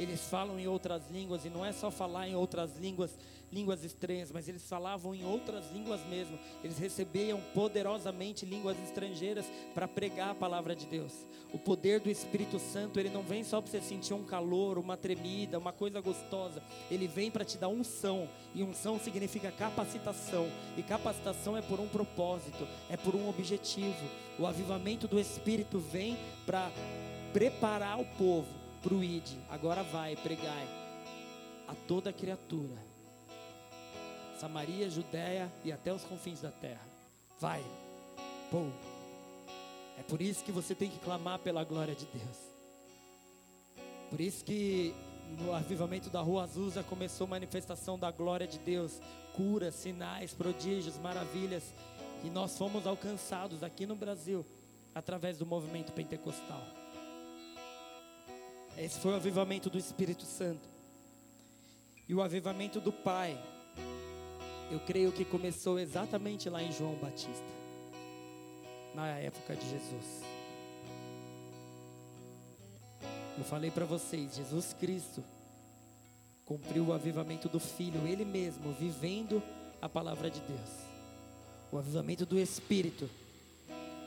[0.00, 3.18] Eles falam em outras línguas, e não é só falar em outras línguas,
[3.52, 6.38] línguas estranhas, mas eles falavam em outras línguas mesmo.
[6.64, 11.12] Eles recebiam poderosamente línguas estrangeiras para pregar a palavra de Deus.
[11.52, 14.96] O poder do Espírito Santo, ele não vem só para você sentir um calor, uma
[14.96, 16.62] tremida, uma coisa gostosa.
[16.90, 20.48] Ele vem para te dar unção, e unção significa capacitação,
[20.78, 24.08] e capacitação é por um propósito, é por um objetivo.
[24.38, 26.72] O avivamento do Espírito vem para
[27.34, 29.28] preparar o povo para o ID.
[29.50, 30.68] Agora vai, pregai
[31.68, 32.90] a toda criatura
[34.40, 36.80] Samaria, Judéia e até os confins da terra.
[37.38, 37.62] Vai.
[38.50, 38.68] Pô.
[39.98, 42.38] É por isso que você tem que clamar pela glória de Deus.
[44.08, 44.94] Por isso que
[45.38, 48.98] no avivamento da Rua Azusa começou a manifestação da glória de Deus,
[49.34, 51.74] curas, sinais, prodígios, maravilhas,
[52.24, 54.44] e nós fomos alcançados aqui no Brasil
[54.94, 56.79] através do movimento pentecostal.
[58.76, 60.68] Esse foi o avivamento do Espírito Santo.
[62.08, 63.38] E o avivamento do Pai
[64.70, 67.44] eu creio que começou exatamente lá em João Batista,
[68.94, 70.22] na época de Jesus.
[73.36, 75.24] Eu falei para vocês, Jesus Cristo
[76.44, 79.42] cumpriu o avivamento do Filho, Ele mesmo, vivendo
[79.82, 80.70] a palavra de Deus.
[81.72, 83.10] O avivamento do Espírito,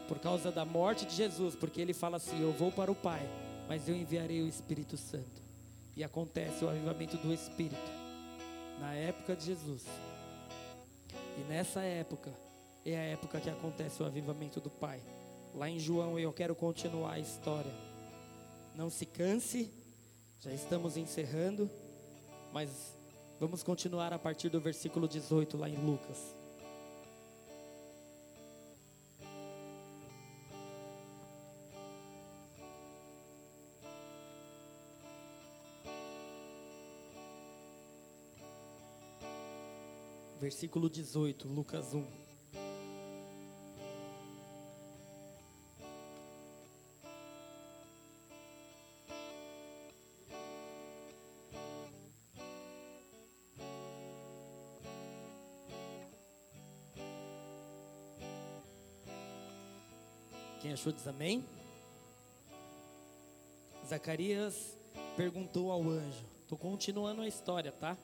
[0.07, 3.27] por causa da morte de Jesus, porque Ele fala assim: Eu vou para o Pai,
[3.67, 5.41] mas eu enviarei o Espírito Santo.
[5.95, 7.91] E acontece o avivamento do Espírito,
[8.79, 9.83] na época de Jesus.
[11.37, 12.31] E nessa época,
[12.85, 15.01] é a época que acontece o avivamento do Pai.
[15.53, 17.71] Lá em João, eu quero continuar a história.
[18.75, 19.71] Não se canse,
[20.39, 21.69] já estamos encerrando,
[22.51, 22.97] mas
[23.39, 26.42] vamos continuar a partir do versículo 18 lá em Lucas.
[40.43, 42.05] Versículo 18, Lucas 1.
[60.59, 61.45] Quem achou diz amém?
[63.87, 64.77] Zacarias
[65.15, 66.25] perguntou ao anjo.
[66.41, 67.97] Estou continuando a história, tá?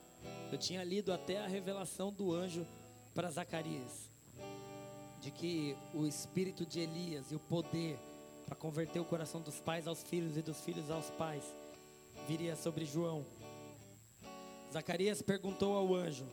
[0.51, 2.65] Eu tinha lido até a revelação do anjo
[3.13, 4.09] para Zacarias,
[5.21, 7.99] de que o espírito de Elias e o poder
[8.47, 11.43] para converter o coração dos pais aos filhos e dos filhos aos pais
[12.27, 13.23] viria sobre João.
[14.73, 16.25] Zacarias perguntou ao anjo: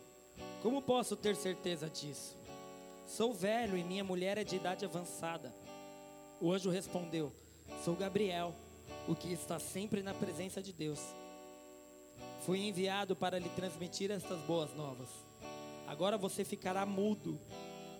[0.62, 2.38] Como posso ter certeza disso?
[3.06, 5.54] Sou velho e minha mulher é de idade avançada.
[6.40, 7.30] O anjo respondeu:
[7.84, 8.54] Sou Gabriel,
[9.06, 11.00] o que está sempre na presença de Deus.
[12.46, 15.08] Fui enviado para lhe transmitir estas boas novas.
[15.84, 17.40] Agora você ficará mudo,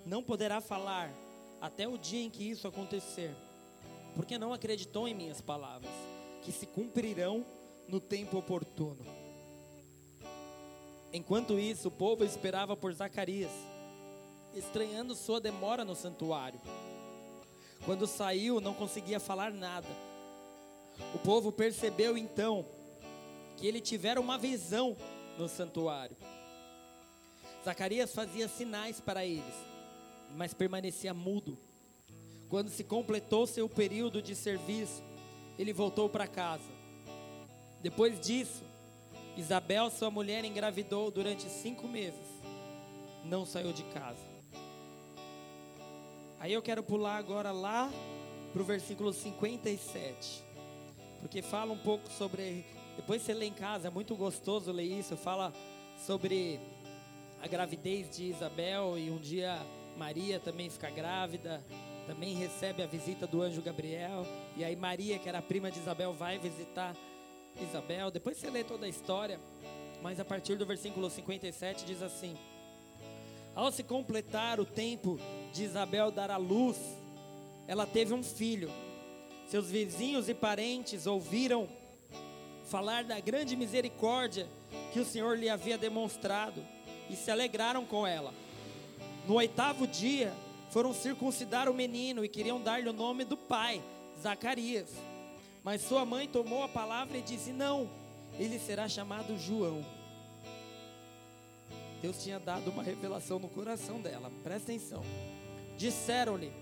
[0.05, 1.13] não poderá falar
[1.61, 3.35] até o dia em que isso acontecer,
[4.15, 5.91] porque não acreditou em minhas palavras,
[6.45, 7.45] que se cumprirão
[7.89, 9.05] no tempo oportuno.
[11.13, 13.51] Enquanto isso, o povo esperava por Zacarias,
[14.55, 16.61] estranhando sua demora no santuário.
[17.85, 19.89] Quando saiu, não conseguia falar nada.
[21.13, 22.76] O povo percebeu então
[23.57, 24.97] que ele tivera uma visão
[25.39, 26.17] no santuário.
[27.65, 29.55] Zacarias fazia sinais para eles,
[30.37, 31.59] mas permanecia mudo.
[32.49, 35.03] Quando se completou seu período de serviço,
[35.59, 36.71] ele voltou para casa.
[37.83, 38.63] Depois disso,
[39.37, 42.27] Isabel, sua mulher, engravidou durante cinco meses.
[43.25, 44.37] Não saiu de casa.
[46.39, 47.91] Aí eu quero pular agora lá
[48.53, 50.45] para o versículo 57.
[51.21, 52.65] Porque fala um pouco sobre
[52.97, 55.17] depois você lê em casa, é muito gostoso ler isso.
[55.17, 55.53] Fala
[56.07, 56.59] sobre
[57.43, 59.61] a gravidez de Isabel e um dia
[59.97, 61.63] Maria também fica grávida.
[62.07, 64.27] Também recebe a visita do anjo Gabriel.
[64.57, 66.97] E aí Maria, que era prima de Isabel, vai visitar
[67.61, 68.11] Isabel.
[68.11, 69.39] Depois você lê toda a história.
[70.03, 72.37] Mas a partir do versículo 57 diz assim:
[73.55, 75.19] Ao se completar o tempo
[75.53, 76.79] de Isabel dar à luz,
[77.67, 78.71] ela teve um filho.
[79.49, 81.69] Seus vizinhos e parentes ouviram
[82.67, 84.47] falar da grande misericórdia
[84.93, 86.63] que o Senhor lhe havia demonstrado
[87.09, 88.35] e se alegraram com ela.
[89.27, 90.33] No oitavo dia,
[90.71, 93.83] foram circuncidar o menino e queriam dar-lhe o nome do pai,
[94.21, 94.91] Zacarias.
[95.63, 97.89] Mas sua mãe tomou a palavra e disse: Não,
[98.39, 99.85] ele será chamado João.
[102.03, 105.03] Deus tinha dado uma revelação no coração dela, presta atenção.
[105.77, 106.53] Disseram-lhe: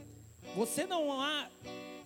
[0.57, 1.49] Você não há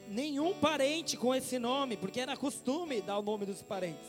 [0.09, 4.09] nenhum parente com esse nome, porque era costume dar o nome dos parentes.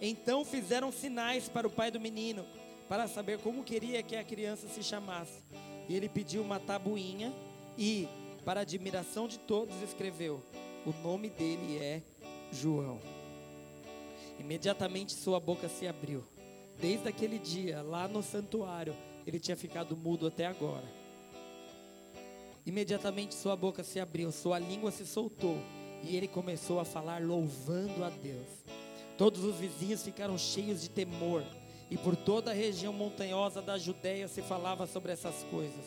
[0.00, 2.46] Então fizeram sinais para o pai do menino,
[2.88, 5.42] para saber como queria que a criança se chamasse.
[5.88, 7.32] E ele pediu uma tabuinha
[7.76, 8.08] e,
[8.44, 10.42] para admiração de todos, escreveu:
[10.86, 12.02] O nome dele é
[12.50, 13.00] João.
[14.38, 16.24] Imediatamente sua boca se abriu.
[16.80, 18.96] Desde aquele dia, lá no santuário,
[19.26, 20.99] ele tinha ficado mudo até agora.
[22.64, 25.58] Imediatamente sua boca se abriu, sua língua se soltou
[26.02, 28.48] e ele começou a falar louvando a Deus.
[29.16, 31.44] Todos os vizinhos ficaram cheios de temor
[31.90, 35.84] e por toda a região montanhosa da Judéia se falava sobre essas coisas.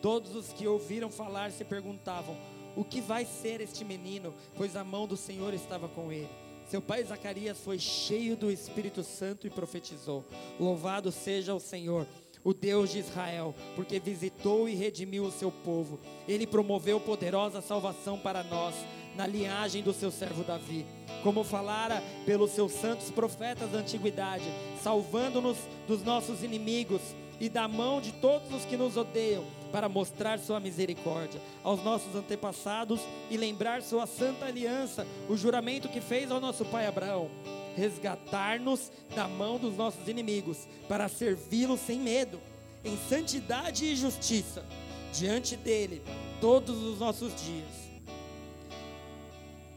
[0.00, 2.36] Todos os que ouviram falar se perguntavam:
[2.76, 4.34] o que vai ser este menino?
[4.56, 6.30] Pois a mão do Senhor estava com ele.
[6.68, 10.24] Seu pai Zacarias foi cheio do Espírito Santo e profetizou:
[10.58, 12.06] Louvado seja o Senhor
[12.42, 16.00] o Deus de Israel, porque visitou e redimiu o seu povo.
[16.26, 18.74] Ele promoveu poderosa salvação para nós,
[19.16, 20.86] na linhagem do seu servo Davi,
[21.22, 24.44] como falara pelos seus santos profetas da antiguidade,
[24.82, 27.02] salvando-nos dos nossos inimigos
[27.40, 32.14] e da mão de todos os que nos odeiam, para mostrar sua misericórdia aos nossos
[32.14, 37.30] antepassados e lembrar sua santa aliança, o juramento que fez ao nosso pai Abraão,
[37.76, 42.40] resgatar-nos da mão dos nossos inimigos, para servi-lo sem medo,
[42.84, 44.64] em santidade e justiça,
[45.12, 46.02] diante dele
[46.40, 47.90] todos os nossos dias.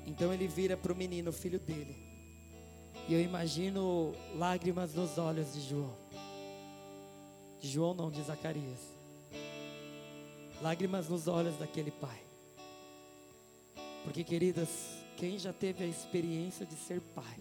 [0.06, 1.96] Então ele vira para o menino, filho dele,
[3.08, 5.98] e eu imagino lágrimas nos olhos de João.
[7.60, 8.80] De João não, de Zacarias.
[10.62, 12.22] Lágrimas nos olhos daquele pai.
[14.04, 14.70] Porque, queridas,
[15.18, 17.39] quem já teve a experiência de ser pai?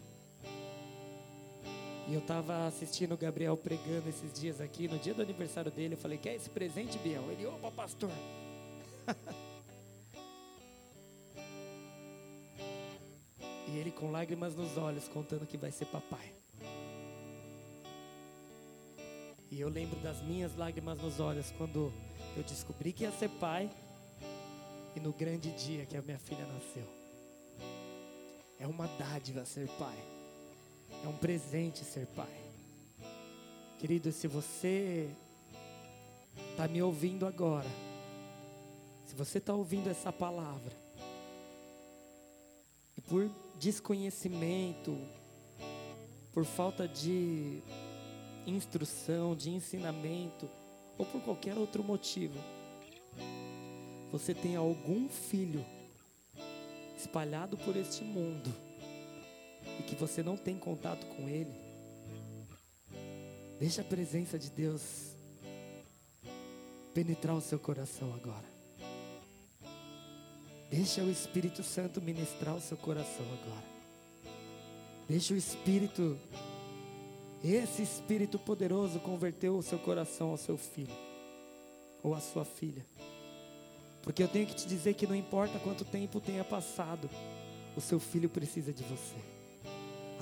[2.09, 5.95] E eu estava assistindo o Gabriel pregando esses dias aqui, no dia do aniversário dele,
[5.95, 7.23] eu falei, quer esse presente, Biel?
[7.31, 8.11] Ele, opa, pastor.
[13.73, 16.31] E ele com lágrimas nos olhos, contando que vai ser papai.
[19.51, 21.91] E eu lembro das minhas lágrimas nos olhos quando
[22.37, 23.71] eu descobri que ia ser pai
[24.95, 26.87] e no grande dia que a minha filha nasceu.
[28.59, 30.12] É uma dádiva ser pai.
[31.05, 32.43] É um presente ser pai.
[33.79, 35.11] Querido, se você
[36.51, 37.69] está me ouvindo agora,
[39.07, 40.73] se você está ouvindo essa palavra,
[42.97, 43.29] e por
[43.59, 44.97] desconhecimento,
[46.33, 47.61] por falta de
[48.47, 50.49] instrução, de ensinamento,
[50.97, 52.39] ou por qualquer outro motivo,
[54.13, 55.65] você tem algum filho
[56.97, 58.72] espalhado por este mundo
[59.79, 61.53] e que você não tem contato com ele,
[63.59, 65.13] deixa a presença de Deus
[66.95, 68.51] penetrar o seu coração agora.
[70.71, 73.73] Deixa o Espírito Santo ministrar o seu coração agora.
[75.09, 76.19] Deixa o Espírito,
[77.45, 80.97] esse Espírito poderoso, converter o seu coração ao seu filho
[82.03, 82.87] ou à sua filha.
[84.03, 87.09] Porque eu tenho que te dizer que não importa quanto tempo tenha passado,
[87.77, 89.17] o seu filho precisa de você,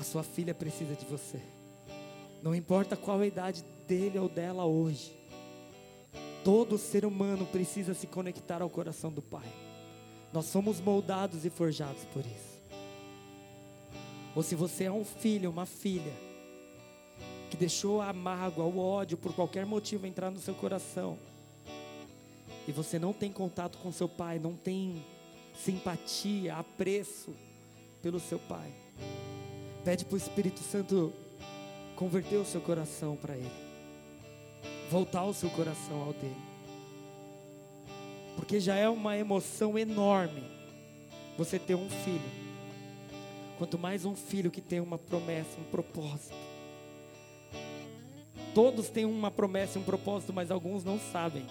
[0.00, 1.38] a sua filha precisa de você.
[2.42, 5.12] Não importa qual a idade dele ou dela hoje,
[6.42, 9.46] todo ser humano precisa se conectar ao coração do Pai.
[10.32, 12.62] Nós somos moldados e forjados por isso.
[14.34, 16.14] Ou se você é um filho, uma filha,
[17.50, 21.18] que deixou a mágoa, o ódio por qualquer motivo entrar no seu coração,
[22.66, 25.04] e você não tem contato com seu pai, não tem
[25.54, 27.34] simpatia, apreço
[28.00, 28.72] pelo seu pai,
[29.80, 31.12] pede para o Espírito Santo
[31.96, 33.50] converter o seu coração para Ele,
[34.90, 36.50] voltar o seu coração ao dele
[38.40, 40.42] porque já é uma emoção enorme
[41.36, 42.40] você ter um filho.
[43.58, 46.34] Quanto mais um filho que tem uma promessa, um propósito.
[48.54, 51.46] Todos têm uma promessa e um propósito, mas alguns não sabem.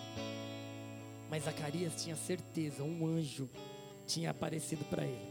[1.30, 3.48] Mas Zacarias tinha certeza, um anjo
[4.08, 5.30] tinha aparecido para ele.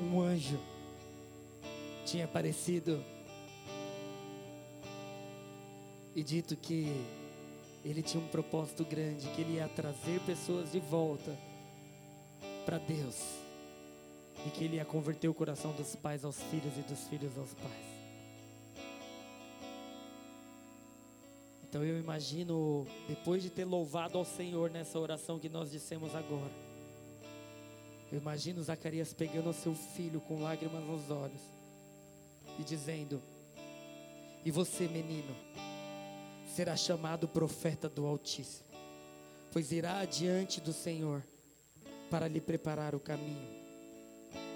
[0.00, 0.58] Um anjo
[2.04, 3.02] tinha aparecido
[6.14, 6.86] e dito que
[7.84, 11.36] ele tinha um propósito grande, que ele ia trazer pessoas de volta
[12.64, 13.16] para Deus.
[14.46, 17.52] E que ele ia converter o coração dos pais aos filhos e dos filhos aos
[17.54, 17.94] pais.
[21.62, 26.52] Então eu imagino, depois de ter louvado ao Senhor nessa oração que nós dissemos agora,
[28.12, 31.54] eu imagino Zacarias pegando o seu filho com lágrimas nos olhos
[32.58, 33.22] e dizendo:
[34.44, 35.34] E você, menino,
[36.54, 38.68] será chamado profeta do Altíssimo,
[39.52, 41.22] pois irá adiante do Senhor
[42.10, 43.48] para lhe preparar o caminho,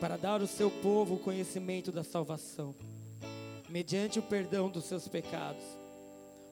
[0.01, 2.75] para dar ao seu povo o conhecimento da salvação,
[3.69, 5.65] mediante o perdão dos seus pecados,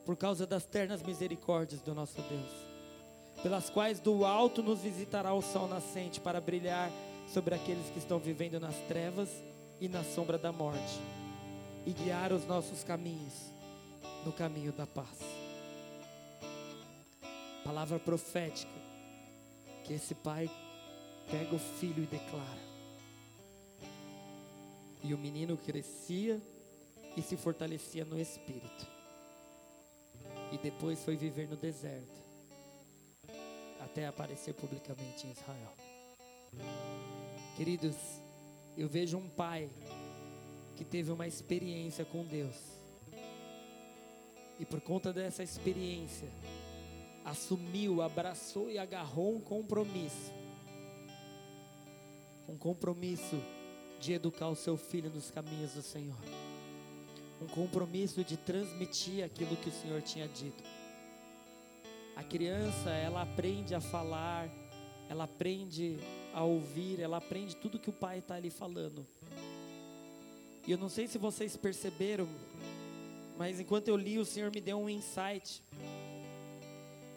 [0.04, 2.50] por causa das ternas misericórdias do nosso Deus,
[3.42, 6.90] pelas quais do alto nos visitará o sol nascente para brilhar
[7.32, 9.28] sobre aqueles que estão vivendo nas trevas
[9.80, 11.00] e na sombra da morte,
[11.86, 13.32] e guiar os nossos caminhos
[14.24, 15.46] no caminho da paz
[17.66, 18.70] palavra profética
[19.82, 20.48] que esse pai
[21.28, 22.66] pega o filho e declara.
[25.02, 26.40] E o menino crescia
[27.16, 28.86] e se fortalecia no espírito.
[30.52, 32.20] E depois foi viver no deserto,
[33.80, 35.74] até aparecer publicamente em Israel.
[37.56, 37.96] Queridos,
[38.76, 39.68] eu vejo um pai
[40.76, 42.56] que teve uma experiência com Deus.
[44.60, 46.28] E por conta dessa experiência,
[47.24, 50.32] assumiu, abraçou e agarrou um compromisso.
[52.48, 53.36] Um compromisso
[53.98, 56.16] de educar o seu filho nos caminhos do Senhor.
[57.42, 60.62] Um compromisso de transmitir aquilo que o Senhor tinha dito.
[62.14, 64.48] A criança, ela aprende a falar,
[65.08, 65.98] ela aprende
[66.32, 69.06] a ouvir, ela aprende tudo que o pai está ali falando.
[70.66, 72.28] E eu não sei se vocês perceberam,
[73.38, 75.62] mas enquanto eu li, o Senhor me deu um insight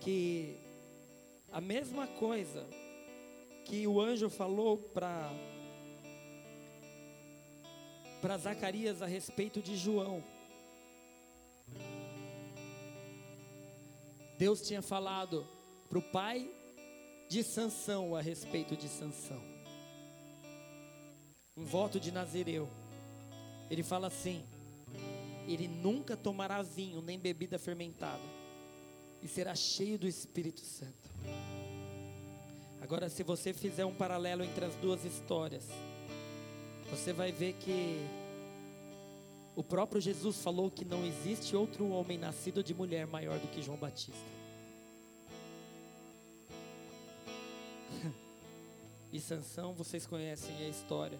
[0.01, 0.55] que
[1.51, 2.67] a mesma coisa
[3.65, 5.31] que o anjo falou para
[8.37, 10.23] Zacarias a respeito de João.
[14.37, 15.47] Deus tinha falado
[15.89, 16.49] para o pai
[17.27, 19.41] de Sansão a respeito de Sansão.
[21.57, 22.69] Um voto de Nazireu.
[23.69, 24.43] Ele fala assim:
[25.47, 28.21] ele nunca tomará vinho nem bebida fermentada,
[29.21, 31.09] e será cheio do Espírito Santo.
[32.81, 35.63] Agora, se você fizer um paralelo entre as duas histórias,
[36.89, 37.99] você vai ver que
[39.55, 43.61] o próprio Jesus falou que não existe outro homem nascido de mulher maior do que
[43.61, 44.17] João Batista.
[49.11, 51.19] e Sansão, vocês conhecem a história.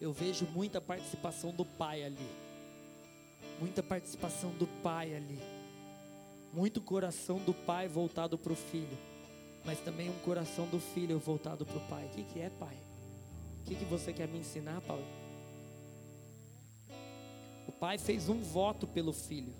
[0.00, 2.28] Eu vejo muita participação do pai ali.
[3.58, 5.38] Muita participação do pai ali.
[6.52, 8.98] Muito coração do pai voltado para o filho.
[9.64, 12.06] Mas também um coração do filho voltado para o pai.
[12.06, 12.76] O que, que é pai?
[13.62, 15.04] O que, que você quer me ensinar, Paulo?
[17.66, 19.52] O pai fez um voto pelo filho.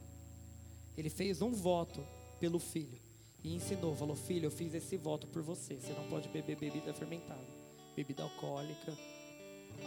[0.97, 2.07] Ele fez um voto
[2.39, 2.99] pelo filho.
[3.43, 5.75] E ensinou, falou: Filho, eu fiz esse voto por você.
[5.75, 7.47] Você não pode beber bebida fermentada,
[7.95, 8.97] bebida alcoólica,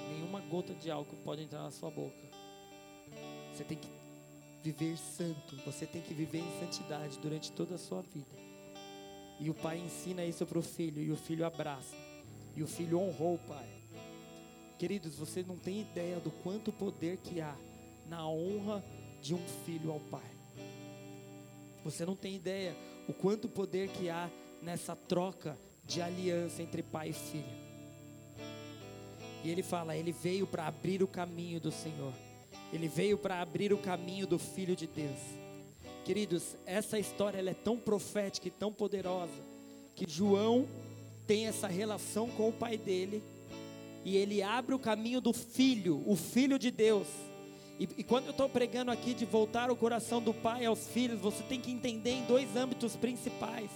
[0.10, 2.18] nenhuma gota de álcool pode entrar na sua boca.
[3.54, 3.88] Você tem que
[4.64, 8.38] viver santo, você tem que viver em santidade durante toda a sua vida.
[9.40, 11.96] E o pai ensina isso para o filho, e o filho abraça,
[12.56, 13.68] e o filho honrou o pai.
[14.78, 17.56] Queridos, você não tem ideia do quanto poder que há
[18.08, 18.84] na honra
[19.22, 20.32] de um filho ao pai.
[21.84, 22.76] Você não tem ideia
[23.08, 24.30] o quanto poder que há
[24.62, 27.69] nessa troca de aliança entre pai e filho.
[29.44, 32.14] E ele fala: ele veio para abrir o caminho do Senhor,
[32.72, 35.20] ele veio para abrir o caminho do Filho de Deus.
[36.06, 39.44] Queridos, essa história é tão profética e tão poderosa
[39.96, 40.68] que João
[41.28, 43.22] tem essa relação com o pai dele
[44.04, 47.08] e ele abre o caminho do filho, o filho de Deus.
[47.80, 51.20] E, e quando eu estou pregando aqui de voltar o coração do pai aos filhos,
[51.20, 53.70] você tem que entender em dois âmbitos principais,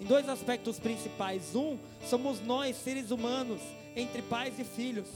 [0.00, 1.54] em dois aspectos principais.
[1.54, 3.60] Um, somos nós, seres humanos,
[3.96, 5.08] entre pais e filhos,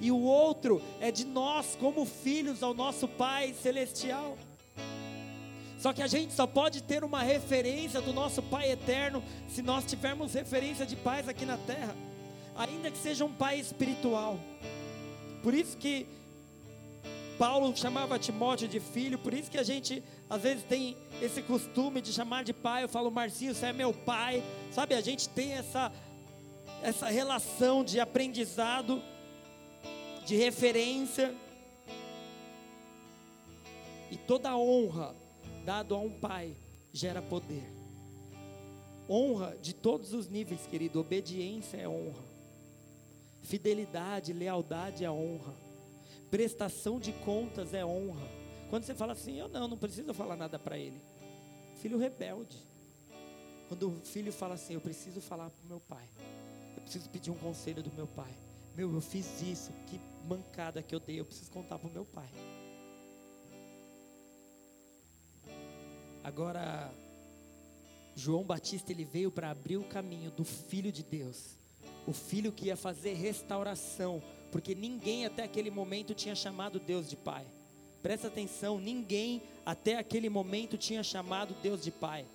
[0.00, 4.36] e o outro é de nós, como filhos ao nosso Pai Celestial.
[5.78, 9.84] Só que a gente só pode ter uma referência do nosso Pai eterno se nós
[9.84, 11.94] tivermos referência de pais aqui na terra
[12.56, 14.38] ainda que seja um pai espiritual.
[15.42, 16.06] Por isso que
[17.38, 22.00] Paulo chamava Timóteo de filho, por isso que a gente às vezes tem esse costume
[22.00, 22.84] de chamar de pai.
[22.84, 24.42] Eu falo, Marcinho, você é meu pai.
[24.70, 25.92] Sabe, a gente tem essa,
[26.84, 29.02] essa relação de aprendizado,
[30.26, 31.34] de referência.
[34.10, 35.16] E toda honra
[35.64, 36.54] dado a um pai
[36.92, 37.64] gera poder.
[39.08, 41.00] Honra de todos os níveis, querido.
[41.00, 42.22] Obediência é honra.
[43.40, 45.54] Fidelidade, lealdade é honra.
[46.30, 48.28] Prestação de contas é honra.
[48.68, 51.00] Quando você fala assim, eu não, não preciso falar nada para ele.
[51.76, 52.58] Filho rebelde.
[53.68, 56.06] Quando o filho fala assim, eu preciso falar para o meu pai.
[56.84, 58.32] Preciso pedir um conselho do meu pai.
[58.76, 62.04] Meu, eu fiz isso, que mancada que eu dei, eu preciso contar para o meu
[62.04, 62.28] pai.
[66.22, 66.90] Agora,
[68.14, 71.56] João Batista ele veio para abrir o caminho do Filho de Deus
[72.06, 74.22] o filho que ia fazer restauração,
[74.52, 77.46] porque ninguém até aquele momento tinha chamado Deus de Pai.
[78.02, 82.26] Presta atenção, ninguém até aquele momento tinha chamado Deus de Pai,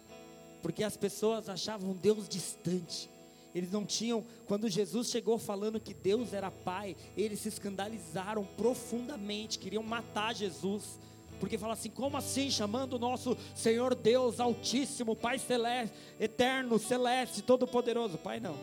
[0.61, 3.09] porque as pessoas achavam Deus distante.
[3.53, 9.59] Eles não tinham, quando Jesus chegou falando que Deus era Pai, eles se escandalizaram profundamente,
[9.59, 10.99] queriam matar Jesus
[11.39, 17.41] porque fala assim: como assim chamando o nosso Senhor Deus Altíssimo, Pai Celeste, Eterno, Celeste,
[17.41, 18.17] Todo-Poderoso?
[18.17, 18.57] Pai, não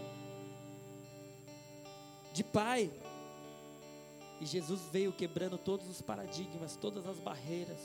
[2.37, 2.93] de pai.
[4.39, 7.80] E Jesus veio quebrando todos os paradigmas, todas as barreiras,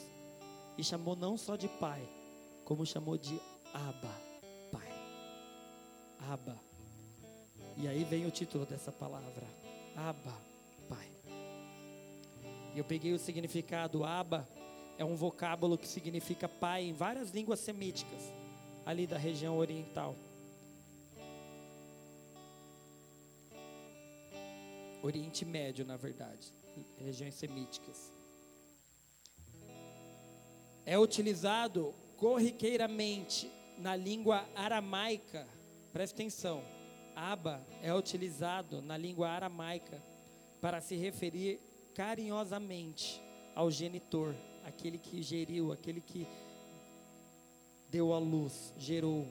[0.78, 2.06] e chamou não só de pai,
[2.66, 3.40] como chamou de
[3.74, 4.14] Abba,
[4.70, 4.92] pai.
[6.30, 6.71] Abba.
[7.78, 9.48] E aí vem o título dessa palavra,
[9.96, 10.38] Abba,
[10.88, 11.08] pai.
[12.76, 14.48] Eu peguei o significado Abba,
[14.98, 18.32] é um vocábulo que significa pai em várias línguas semíticas,
[18.86, 20.16] ali da região oriental.
[25.02, 26.54] Oriente Médio, na verdade,
[27.00, 28.14] regiões semíticas.
[30.86, 35.48] É utilizado corriqueiramente na língua aramaica,
[35.92, 36.64] preste atenção,
[37.22, 40.02] Aba é utilizado na língua aramaica
[40.60, 41.60] para se referir
[41.94, 43.22] carinhosamente
[43.54, 44.34] ao genitor,
[44.66, 46.28] aquele que geriu, aquele que
[47.92, 49.28] deu à luz, gerou.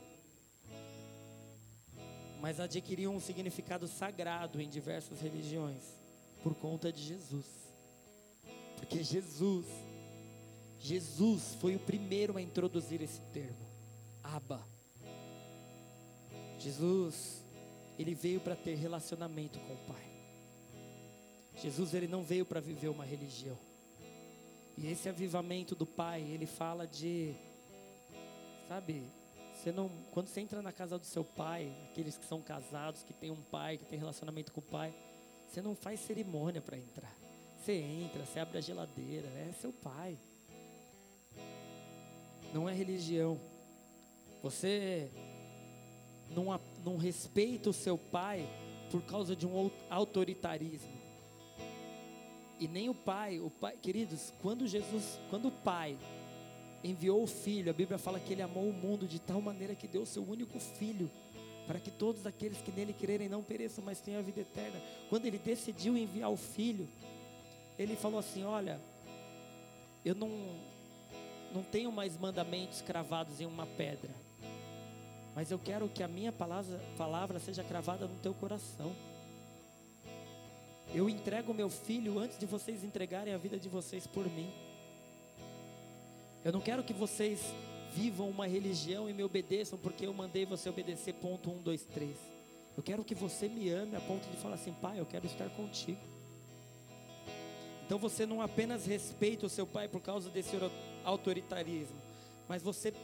[2.41, 5.99] Mas adquiriu um significado sagrado em diversas religiões
[6.45, 7.47] por conta de Jesus.
[8.77, 9.67] Porque Jesus,
[10.79, 13.67] Jesus foi o primeiro a introduzir esse termo,
[14.23, 14.65] Abba.
[16.57, 17.43] Jesus,
[18.01, 20.11] ele veio para ter relacionamento com o Pai.
[21.57, 23.59] Jesus, ele não veio para viver uma religião.
[24.79, 27.35] E esse avivamento do Pai, ele fala de,
[28.67, 29.05] sabe,
[29.53, 33.13] você não, quando você entra na casa do seu pai, aqueles que são casados, que
[33.13, 34.95] tem um pai, que tem relacionamento com o pai,
[35.47, 37.15] você não faz cerimônia para entrar.
[37.59, 40.17] Você entra, você abre a geladeira, é seu pai.
[42.55, 43.39] Não é religião.
[44.43, 45.11] Você
[46.31, 48.49] não, não respeita o seu pai
[48.91, 51.01] por causa de um autoritarismo.
[52.59, 55.97] E nem o pai, o pai, queridos, quando Jesus, quando o pai
[56.85, 59.89] enviou o filho, a Bíblia fala que ele amou o mundo de tal maneira que
[59.89, 61.11] deu o seu único filho,
[61.67, 64.81] para que todos aqueles que nele crerem não pereçam, mas tenham a vida eterna.
[65.09, 66.89] Quando ele decidiu enviar o filho,
[67.79, 68.81] ele falou assim: Olha,
[70.05, 70.31] eu não,
[71.55, 74.11] não tenho mais mandamentos cravados em uma pedra,
[75.35, 78.95] mas eu quero que a minha palavra, palavra seja cravada no teu coração.
[80.93, 84.53] Eu entrego meu filho antes de vocês entregarem a vida de vocês por mim.
[86.45, 87.41] Eu não quero que vocês
[87.95, 92.17] vivam uma religião e me obedeçam porque eu mandei você obedecer ponto um, dois, três.
[92.77, 95.49] Eu quero que você me ame a ponto de falar assim, pai, eu quero estar
[95.51, 96.01] contigo.
[97.85, 100.57] Então você não apenas respeita o seu pai por causa desse
[101.05, 102.01] autoritarismo,
[102.49, 102.95] mas você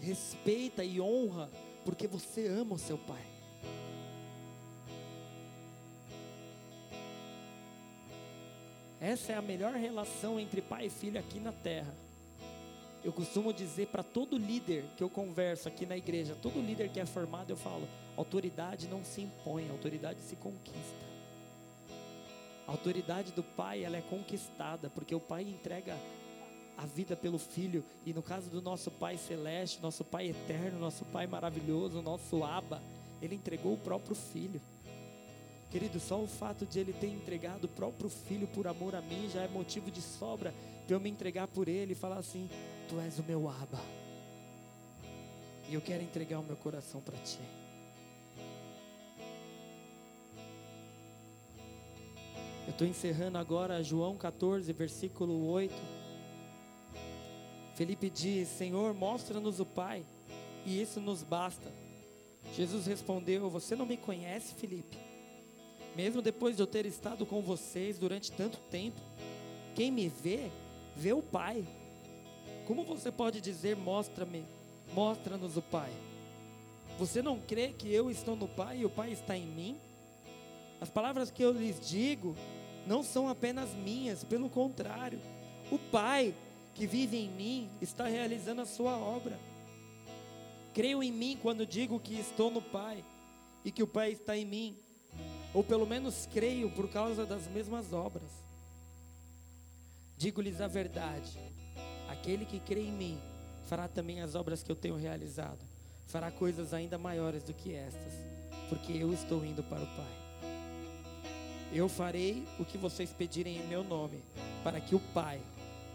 [0.00, 1.50] respeita e honra
[1.86, 3.22] porque você ama o seu pai.
[9.00, 11.94] Essa é a melhor relação entre pai e filho aqui na terra.
[13.04, 16.98] Eu costumo dizer para todo líder que eu converso aqui na igreja, todo líder que
[16.98, 21.06] é formado, eu falo: autoridade não se impõe, autoridade se conquista.
[22.66, 25.96] A autoridade do pai, ela é conquistada, porque o pai entrega
[26.76, 31.04] a vida pelo filho, e no caso do nosso pai celeste, nosso pai eterno, nosso
[31.06, 32.82] pai maravilhoso, nosso aba,
[33.22, 34.60] ele entregou o próprio filho.
[35.70, 39.28] Querido, só o fato de ele ter entregado o próprio filho por amor a mim
[39.32, 40.54] já é motivo de sobra
[40.86, 42.48] para eu me entregar por ele e falar assim:
[42.88, 43.80] Tu és o meu aba.
[45.68, 47.40] E eu quero entregar o meu coração para ti.
[52.66, 55.95] Eu estou encerrando agora João 14, versículo 8.
[57.76, 60.04] Felipe diz: Senhor, mostra-nos o Pai,
[60.64, 61.70] e isso nos basta.
[62.54, 64.96] Jesus respondeu: Você não me conhece, Felipe?
[65.94, 68.98] Mesmo depois de eu ter estado com vocês durante tanto tempo,
[69.74, 70.50] quem me vê,
[70.96, 71.64] vê o Pai.
[72.66, 74.44] Como você pode dizer, mostra-me,
[74.94, 75.92] mostra-nos o Pai?
[76.98, 79.78] Você não crê que eu estou no Pai e o Pai está em mim?
[80.80, 82.34] As palavras que eu lhes digo
[82.86, 85.20] não são apenas minhas, pelo contrário,
[85.70, 86.34] o Pai
[86.76, 89.38] que vive em mim está realizando a sua obra.
[90.74, 93.02] Creio em mim quando digo que estou no Pai
[93.64, 94.76] e que o Pai está em mim,
[95.54, 98.30] ou pelo menos creio por causa das mesmas obras.
[100.18, 101.38] Digo-lhes a verdade:
[102.10, 103.18] Aquele que crê em mim
[103.64, 105.64] fará também as obras que eu tenho realizado,
[106.06, 108.12] fará coisas ainda maiores do que estas,
[108.68, 110.26] porque eu estou indo para o Pai.
[111.72, 114.22] Eu farei o que vocês pedirem em meu nome,
[114.62, 115.40] para que o Pai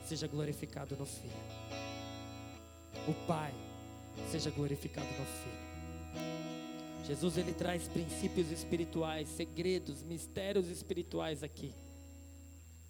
[0.06, 1.32] seja glorificado no Filho.
[3.08, 3.54] O Pai
[4.30, 5.72] seja glorificado no Filho.
[7.06, 11.74] Jesus ele traz princípios espirituais, segredos, mistérios espirituais aqui.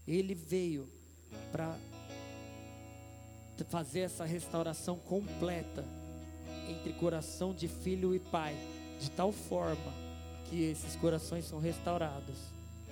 [0.07, 0.89] Ele veio
[1.51, 1.77] para
[3.69, 5.85] fazer essa restauração completa
[6.67, 8.55] entre coração de filho e pai,
[8.99, 9.93] de tal forma
[10.49, 12.37] que esses corações são restaurados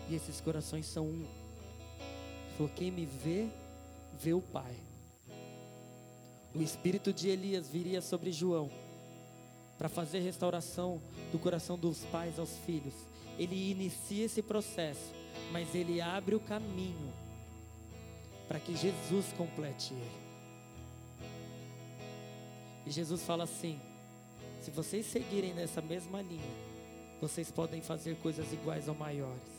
[0.09, 1.21] e esses corações são um.
[1.21, 3.47] Ele falou: quem me vê,
[4.19, 4.75] vê o Pai.
[6.53, 8.69] O espírito de Elias viria sobre João
[9.77, 11.01] para fazer restauração
[11.31, 12.93] do coração dos pais aos filhos.
[13.37, 15.13] Ele inicia esse processo,
[15.51, 17.13] mas ele abre o caminho
[18.47, 20.29] para que Jesus complete ele.
[22.85, 23.79] E Jesus fala assim:
[24.59, 26.69] se vocês seguirem nessa mesma linha,
[27.21, 29.58] vocês podem fazer coisas iguais ou maiores.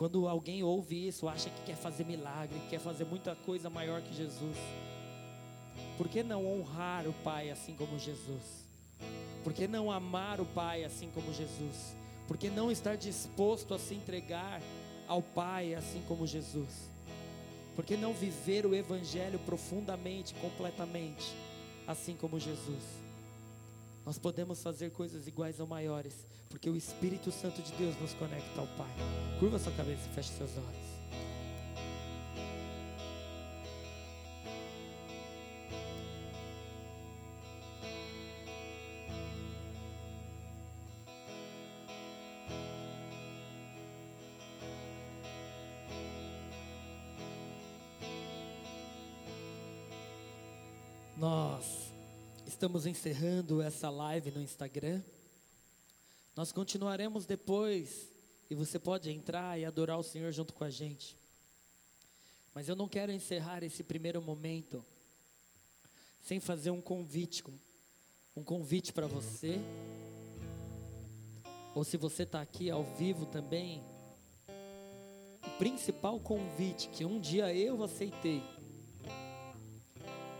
[0.00, 4.14] Quando alguém ouve isso, acha que quer fazer milagre, quer fazer muita coisa maior que
[4.14, 4.56] Jesus.
[5.98, 8.66] Por que não honrar o Pai assim como Jesus?
[9.44, 11.94] Por que não amar o Pai assim como Jesus?
[12.26, 14.62] Por que não estar disposto a se entregar
[15.06, 16.90] ao Pai assim como Jesus?
[17.76, 21.26] Por que não viver o Evangelho profundamente, completamente,
[21.86, 23.09] assim como Jesus?
[24.10, 28.60] Nós podemos fazer coisas iguais ou maiores, porque o Espírito Santo de Deus nos conecta
[28.60, 28.90] ao Pai.
[29.38, 30.89] Curva sua cabeça e feche seus olhos.
[52.60, 55.02] Estamos encerrando essa live no Instagram.
[56.36, 58.06] Nós continuaremos depois
[58.50, 61.16] e você pode entrar e adorar o Senhor junto com a gente.
[62.54, 64.84] Mas eu não quero encerrar esse primeiro momento
[66.22, 67.42] sem fazer um convite,
[68.36, 69.58] um convite para você.
[71.74, 73.82] Ou se você está aqui ao vivo também,
[75.46, 78.42] o principal convite que um dia eu aceitei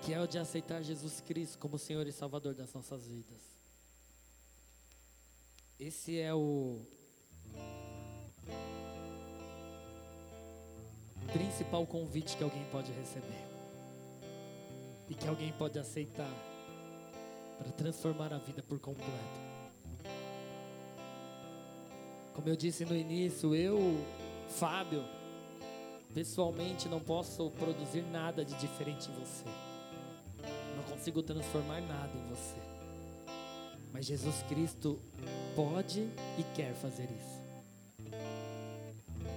[0.02, 3.40] que é o de aceitar Jesus Cristo como Senhor e Salvador das nossas vidas.
[5.78, 6.80] Esse é o
[11.32, 13.46] principal convite que alguém pode receber
[15.08, 16.32] e que alguém pode aceitar
[17.58, 19.50] para transformar a vida por completo.
[22.34, 23.78] Como eu disse no início, eu,
[24.48, 25.04] Fábio,
[26.14, 29.69] pessoalmente não posso produzir nada de diferente em você
[31.00, 32.60] consigo transformar nada em você.
[33.90, 35.00] Mas Jesus Cristo
[35.56, 36.00] pode
[36.38, 37.40] e quer fazer isso.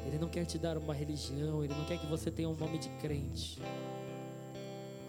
[0.06, 2.78] Ele não quer te dar uma religião, ele não quer que você tenha um nome
[2.78, 3.62] de crente.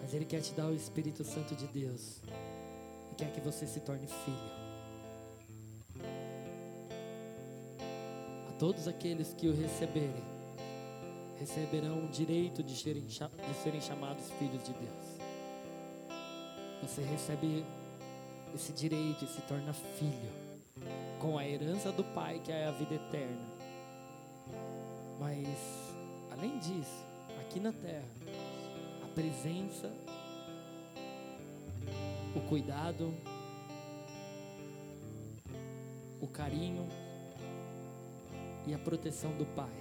[0.01, 2.21] Mas ele quer te dar o Espírito Santo de Deus.
[3.11, 4.65] E quer que você se torne filho.
[8.47, 10.23] A todos aqueles que o receberem,
[11.37, 13.19] receberão o direito de serem, de
[13.61, 15.14] serem chamados filhos de Deus.
[16.85, 17.65] Você recebe
[18.53, 20.29] esse direito e se torna filho,
[21.19, 23.41] com a herança do Pai, que é a vida eterna.
[25.19, 25.47] Mas,
[26.31, 27.03] além disso,
[27.41, 28.05] aqui na terra,
[29.03, 29.91] a presença,
[32.35, 33.11] o cuidado,
[36.21, 36.87] o carinho
[38.67, 39.73] e a proteção do Pai,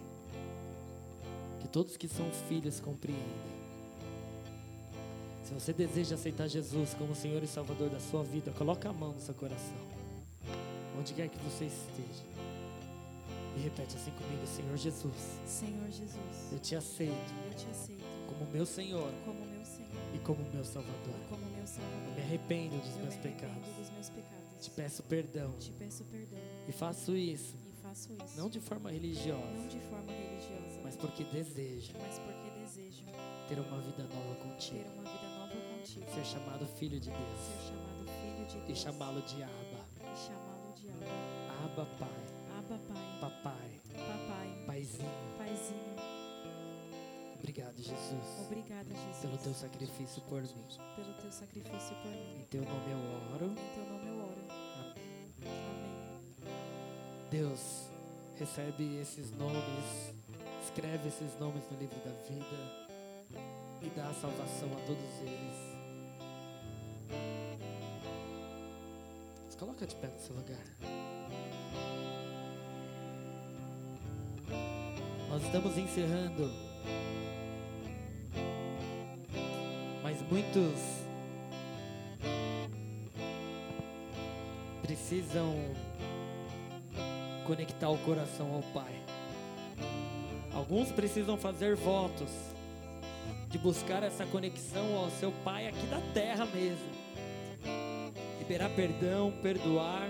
[1.61, 3.54] que todos que são filhos compreendem.
[5.45, 9.12] Se você deseja aceitar Jesus como Senhor e Salvador da sua vida, coloque a mão
[9.12, 9.76] no seu coração.
[10.99, 12.24] Onde quer que você esteja.
[13.57, 15.38] E repete assim comigo, Senhor Jesus.
[15.47, 16.51] Senhor Jesus.
[16.51, 17.34] Eu te aceito.
[17.47, 18.05] Eu te aceito.
[18.26, 19.12] Como meu Senhor.
[19.24, 19.90] Como meu Senhor.
[20.14, 21.14] E como meu Salvador.
[21.28, 22.09] Como meu Salvador.
[22.09, 23.68] Eu me arrependo dos eu meus me pecados.
[23.76, 24.45] Dos meus pecados.
[24.61, 25.53] Te peço perdão.
[25.59, 26.38] Te peço perdão.
[26.66, 27.55] E faço isso.
[27.68, 28.36] E faço isso.
[28.36, 29.45] Não de forma religiosa.
[29.45, 30.80] Não de forma religiosa.
[30.82, 31.92] Mas porque desejo.
[32.01, 33.05] Mas porque desejo.
[33.47, 34.78] Ter uma vida nova contigo.
[34.78, 35.24] Ter uma vida
[36.03, 37.40] Ser chamado filho de Deus.
[38.20, 38.68] Filho de Deus.
[38.68, 39.84] E chamá-lo de Abba.
[40.74, 41.07] De Abba.
[41.64, 42.09] Abba Pai.
[42.59, 43.18] Abba Pai.
[43.20, 43.80] Papai.
[43.95, 44.64] Papai.
[44.66, 45.11] Paizinho.
[45.38, 45.95] Paizinho.
[47.38, 48.47] Obrigado, Jesus.
[48.47, 49.18] Obrigada, Jesus.
[49.20, 50.66] Pelo teu sacrifício por mim.
[50.97, 52.40] Pelo teu sacrifício por mim.
[52.40, 53.53] Em teu nome eu oro.
[53.53, 54.45] Em teu nome eu oro.
[54.51, 55.30] Amém.
[55.42, 55.95] Amém.
[57.30, 57.90] Deus,
[58.36, 60.14] recebe esses nomes,
[60.62, 62.84] escreve esses nomes no livro da vida
[63.82, 65.64] e dá a salvação a todos eles.
[69.55, 70.67] Se coloca de pé no seu lugar.
[75.31, 76.51] Nós estamos encerrando.
[80.03, 80.81] Mas muitos
[84.83, 85.55] precisam
[87.47, 88.93] conectar o coração ao Pai.
[90.53, 92.31] Alguns precisam fazer votos
[93.51, 97.04] de buscar essa conexão ao seu Pai aqui da terra mesmo.
[98.47, 100.07] Liberar perdão, perdoar,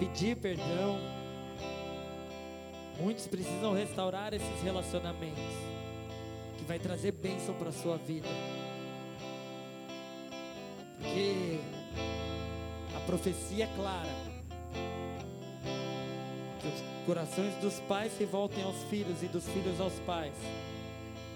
[0.00, 0.98] pedir perdão.
[2.98, 5.44] Muitos precisam restaurar esses relacionamentos
[6.56, 8.26] que vai trazer bênção para a sua vida.
[10.96, 11.60] Porque
[12.96, 14.16] a profecia é clara.
[16.58, 20.34] Que os corações dos pais se voltem aos filhos e dos filhos aos pais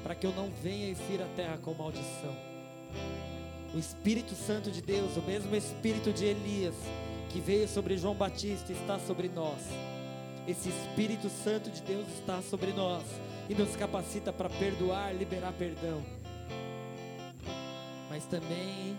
[0.02, 2.34] para que eu não venha e fira a terra com maldição.
[3.72, 6.74] O Espírito Santo de Deus, o mesmo Espírito de Elias,
[7.28, 9.60] que veio sobre João Batista, está sobre nós.
[10.48, 13.04] Esse Espírito Santo de Deus está sobre nós
[13.48, 16.02] e nos capacita para perdoar, liberar perdão.
[18.08, 18.98] Mas também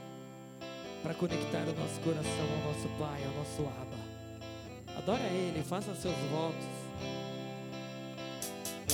[1.03, 4.97] para conectar o nosso coração ao nosso Pai, ao nosso Abba.
[4.97, 6.80] Adora Ele, faça seus votos.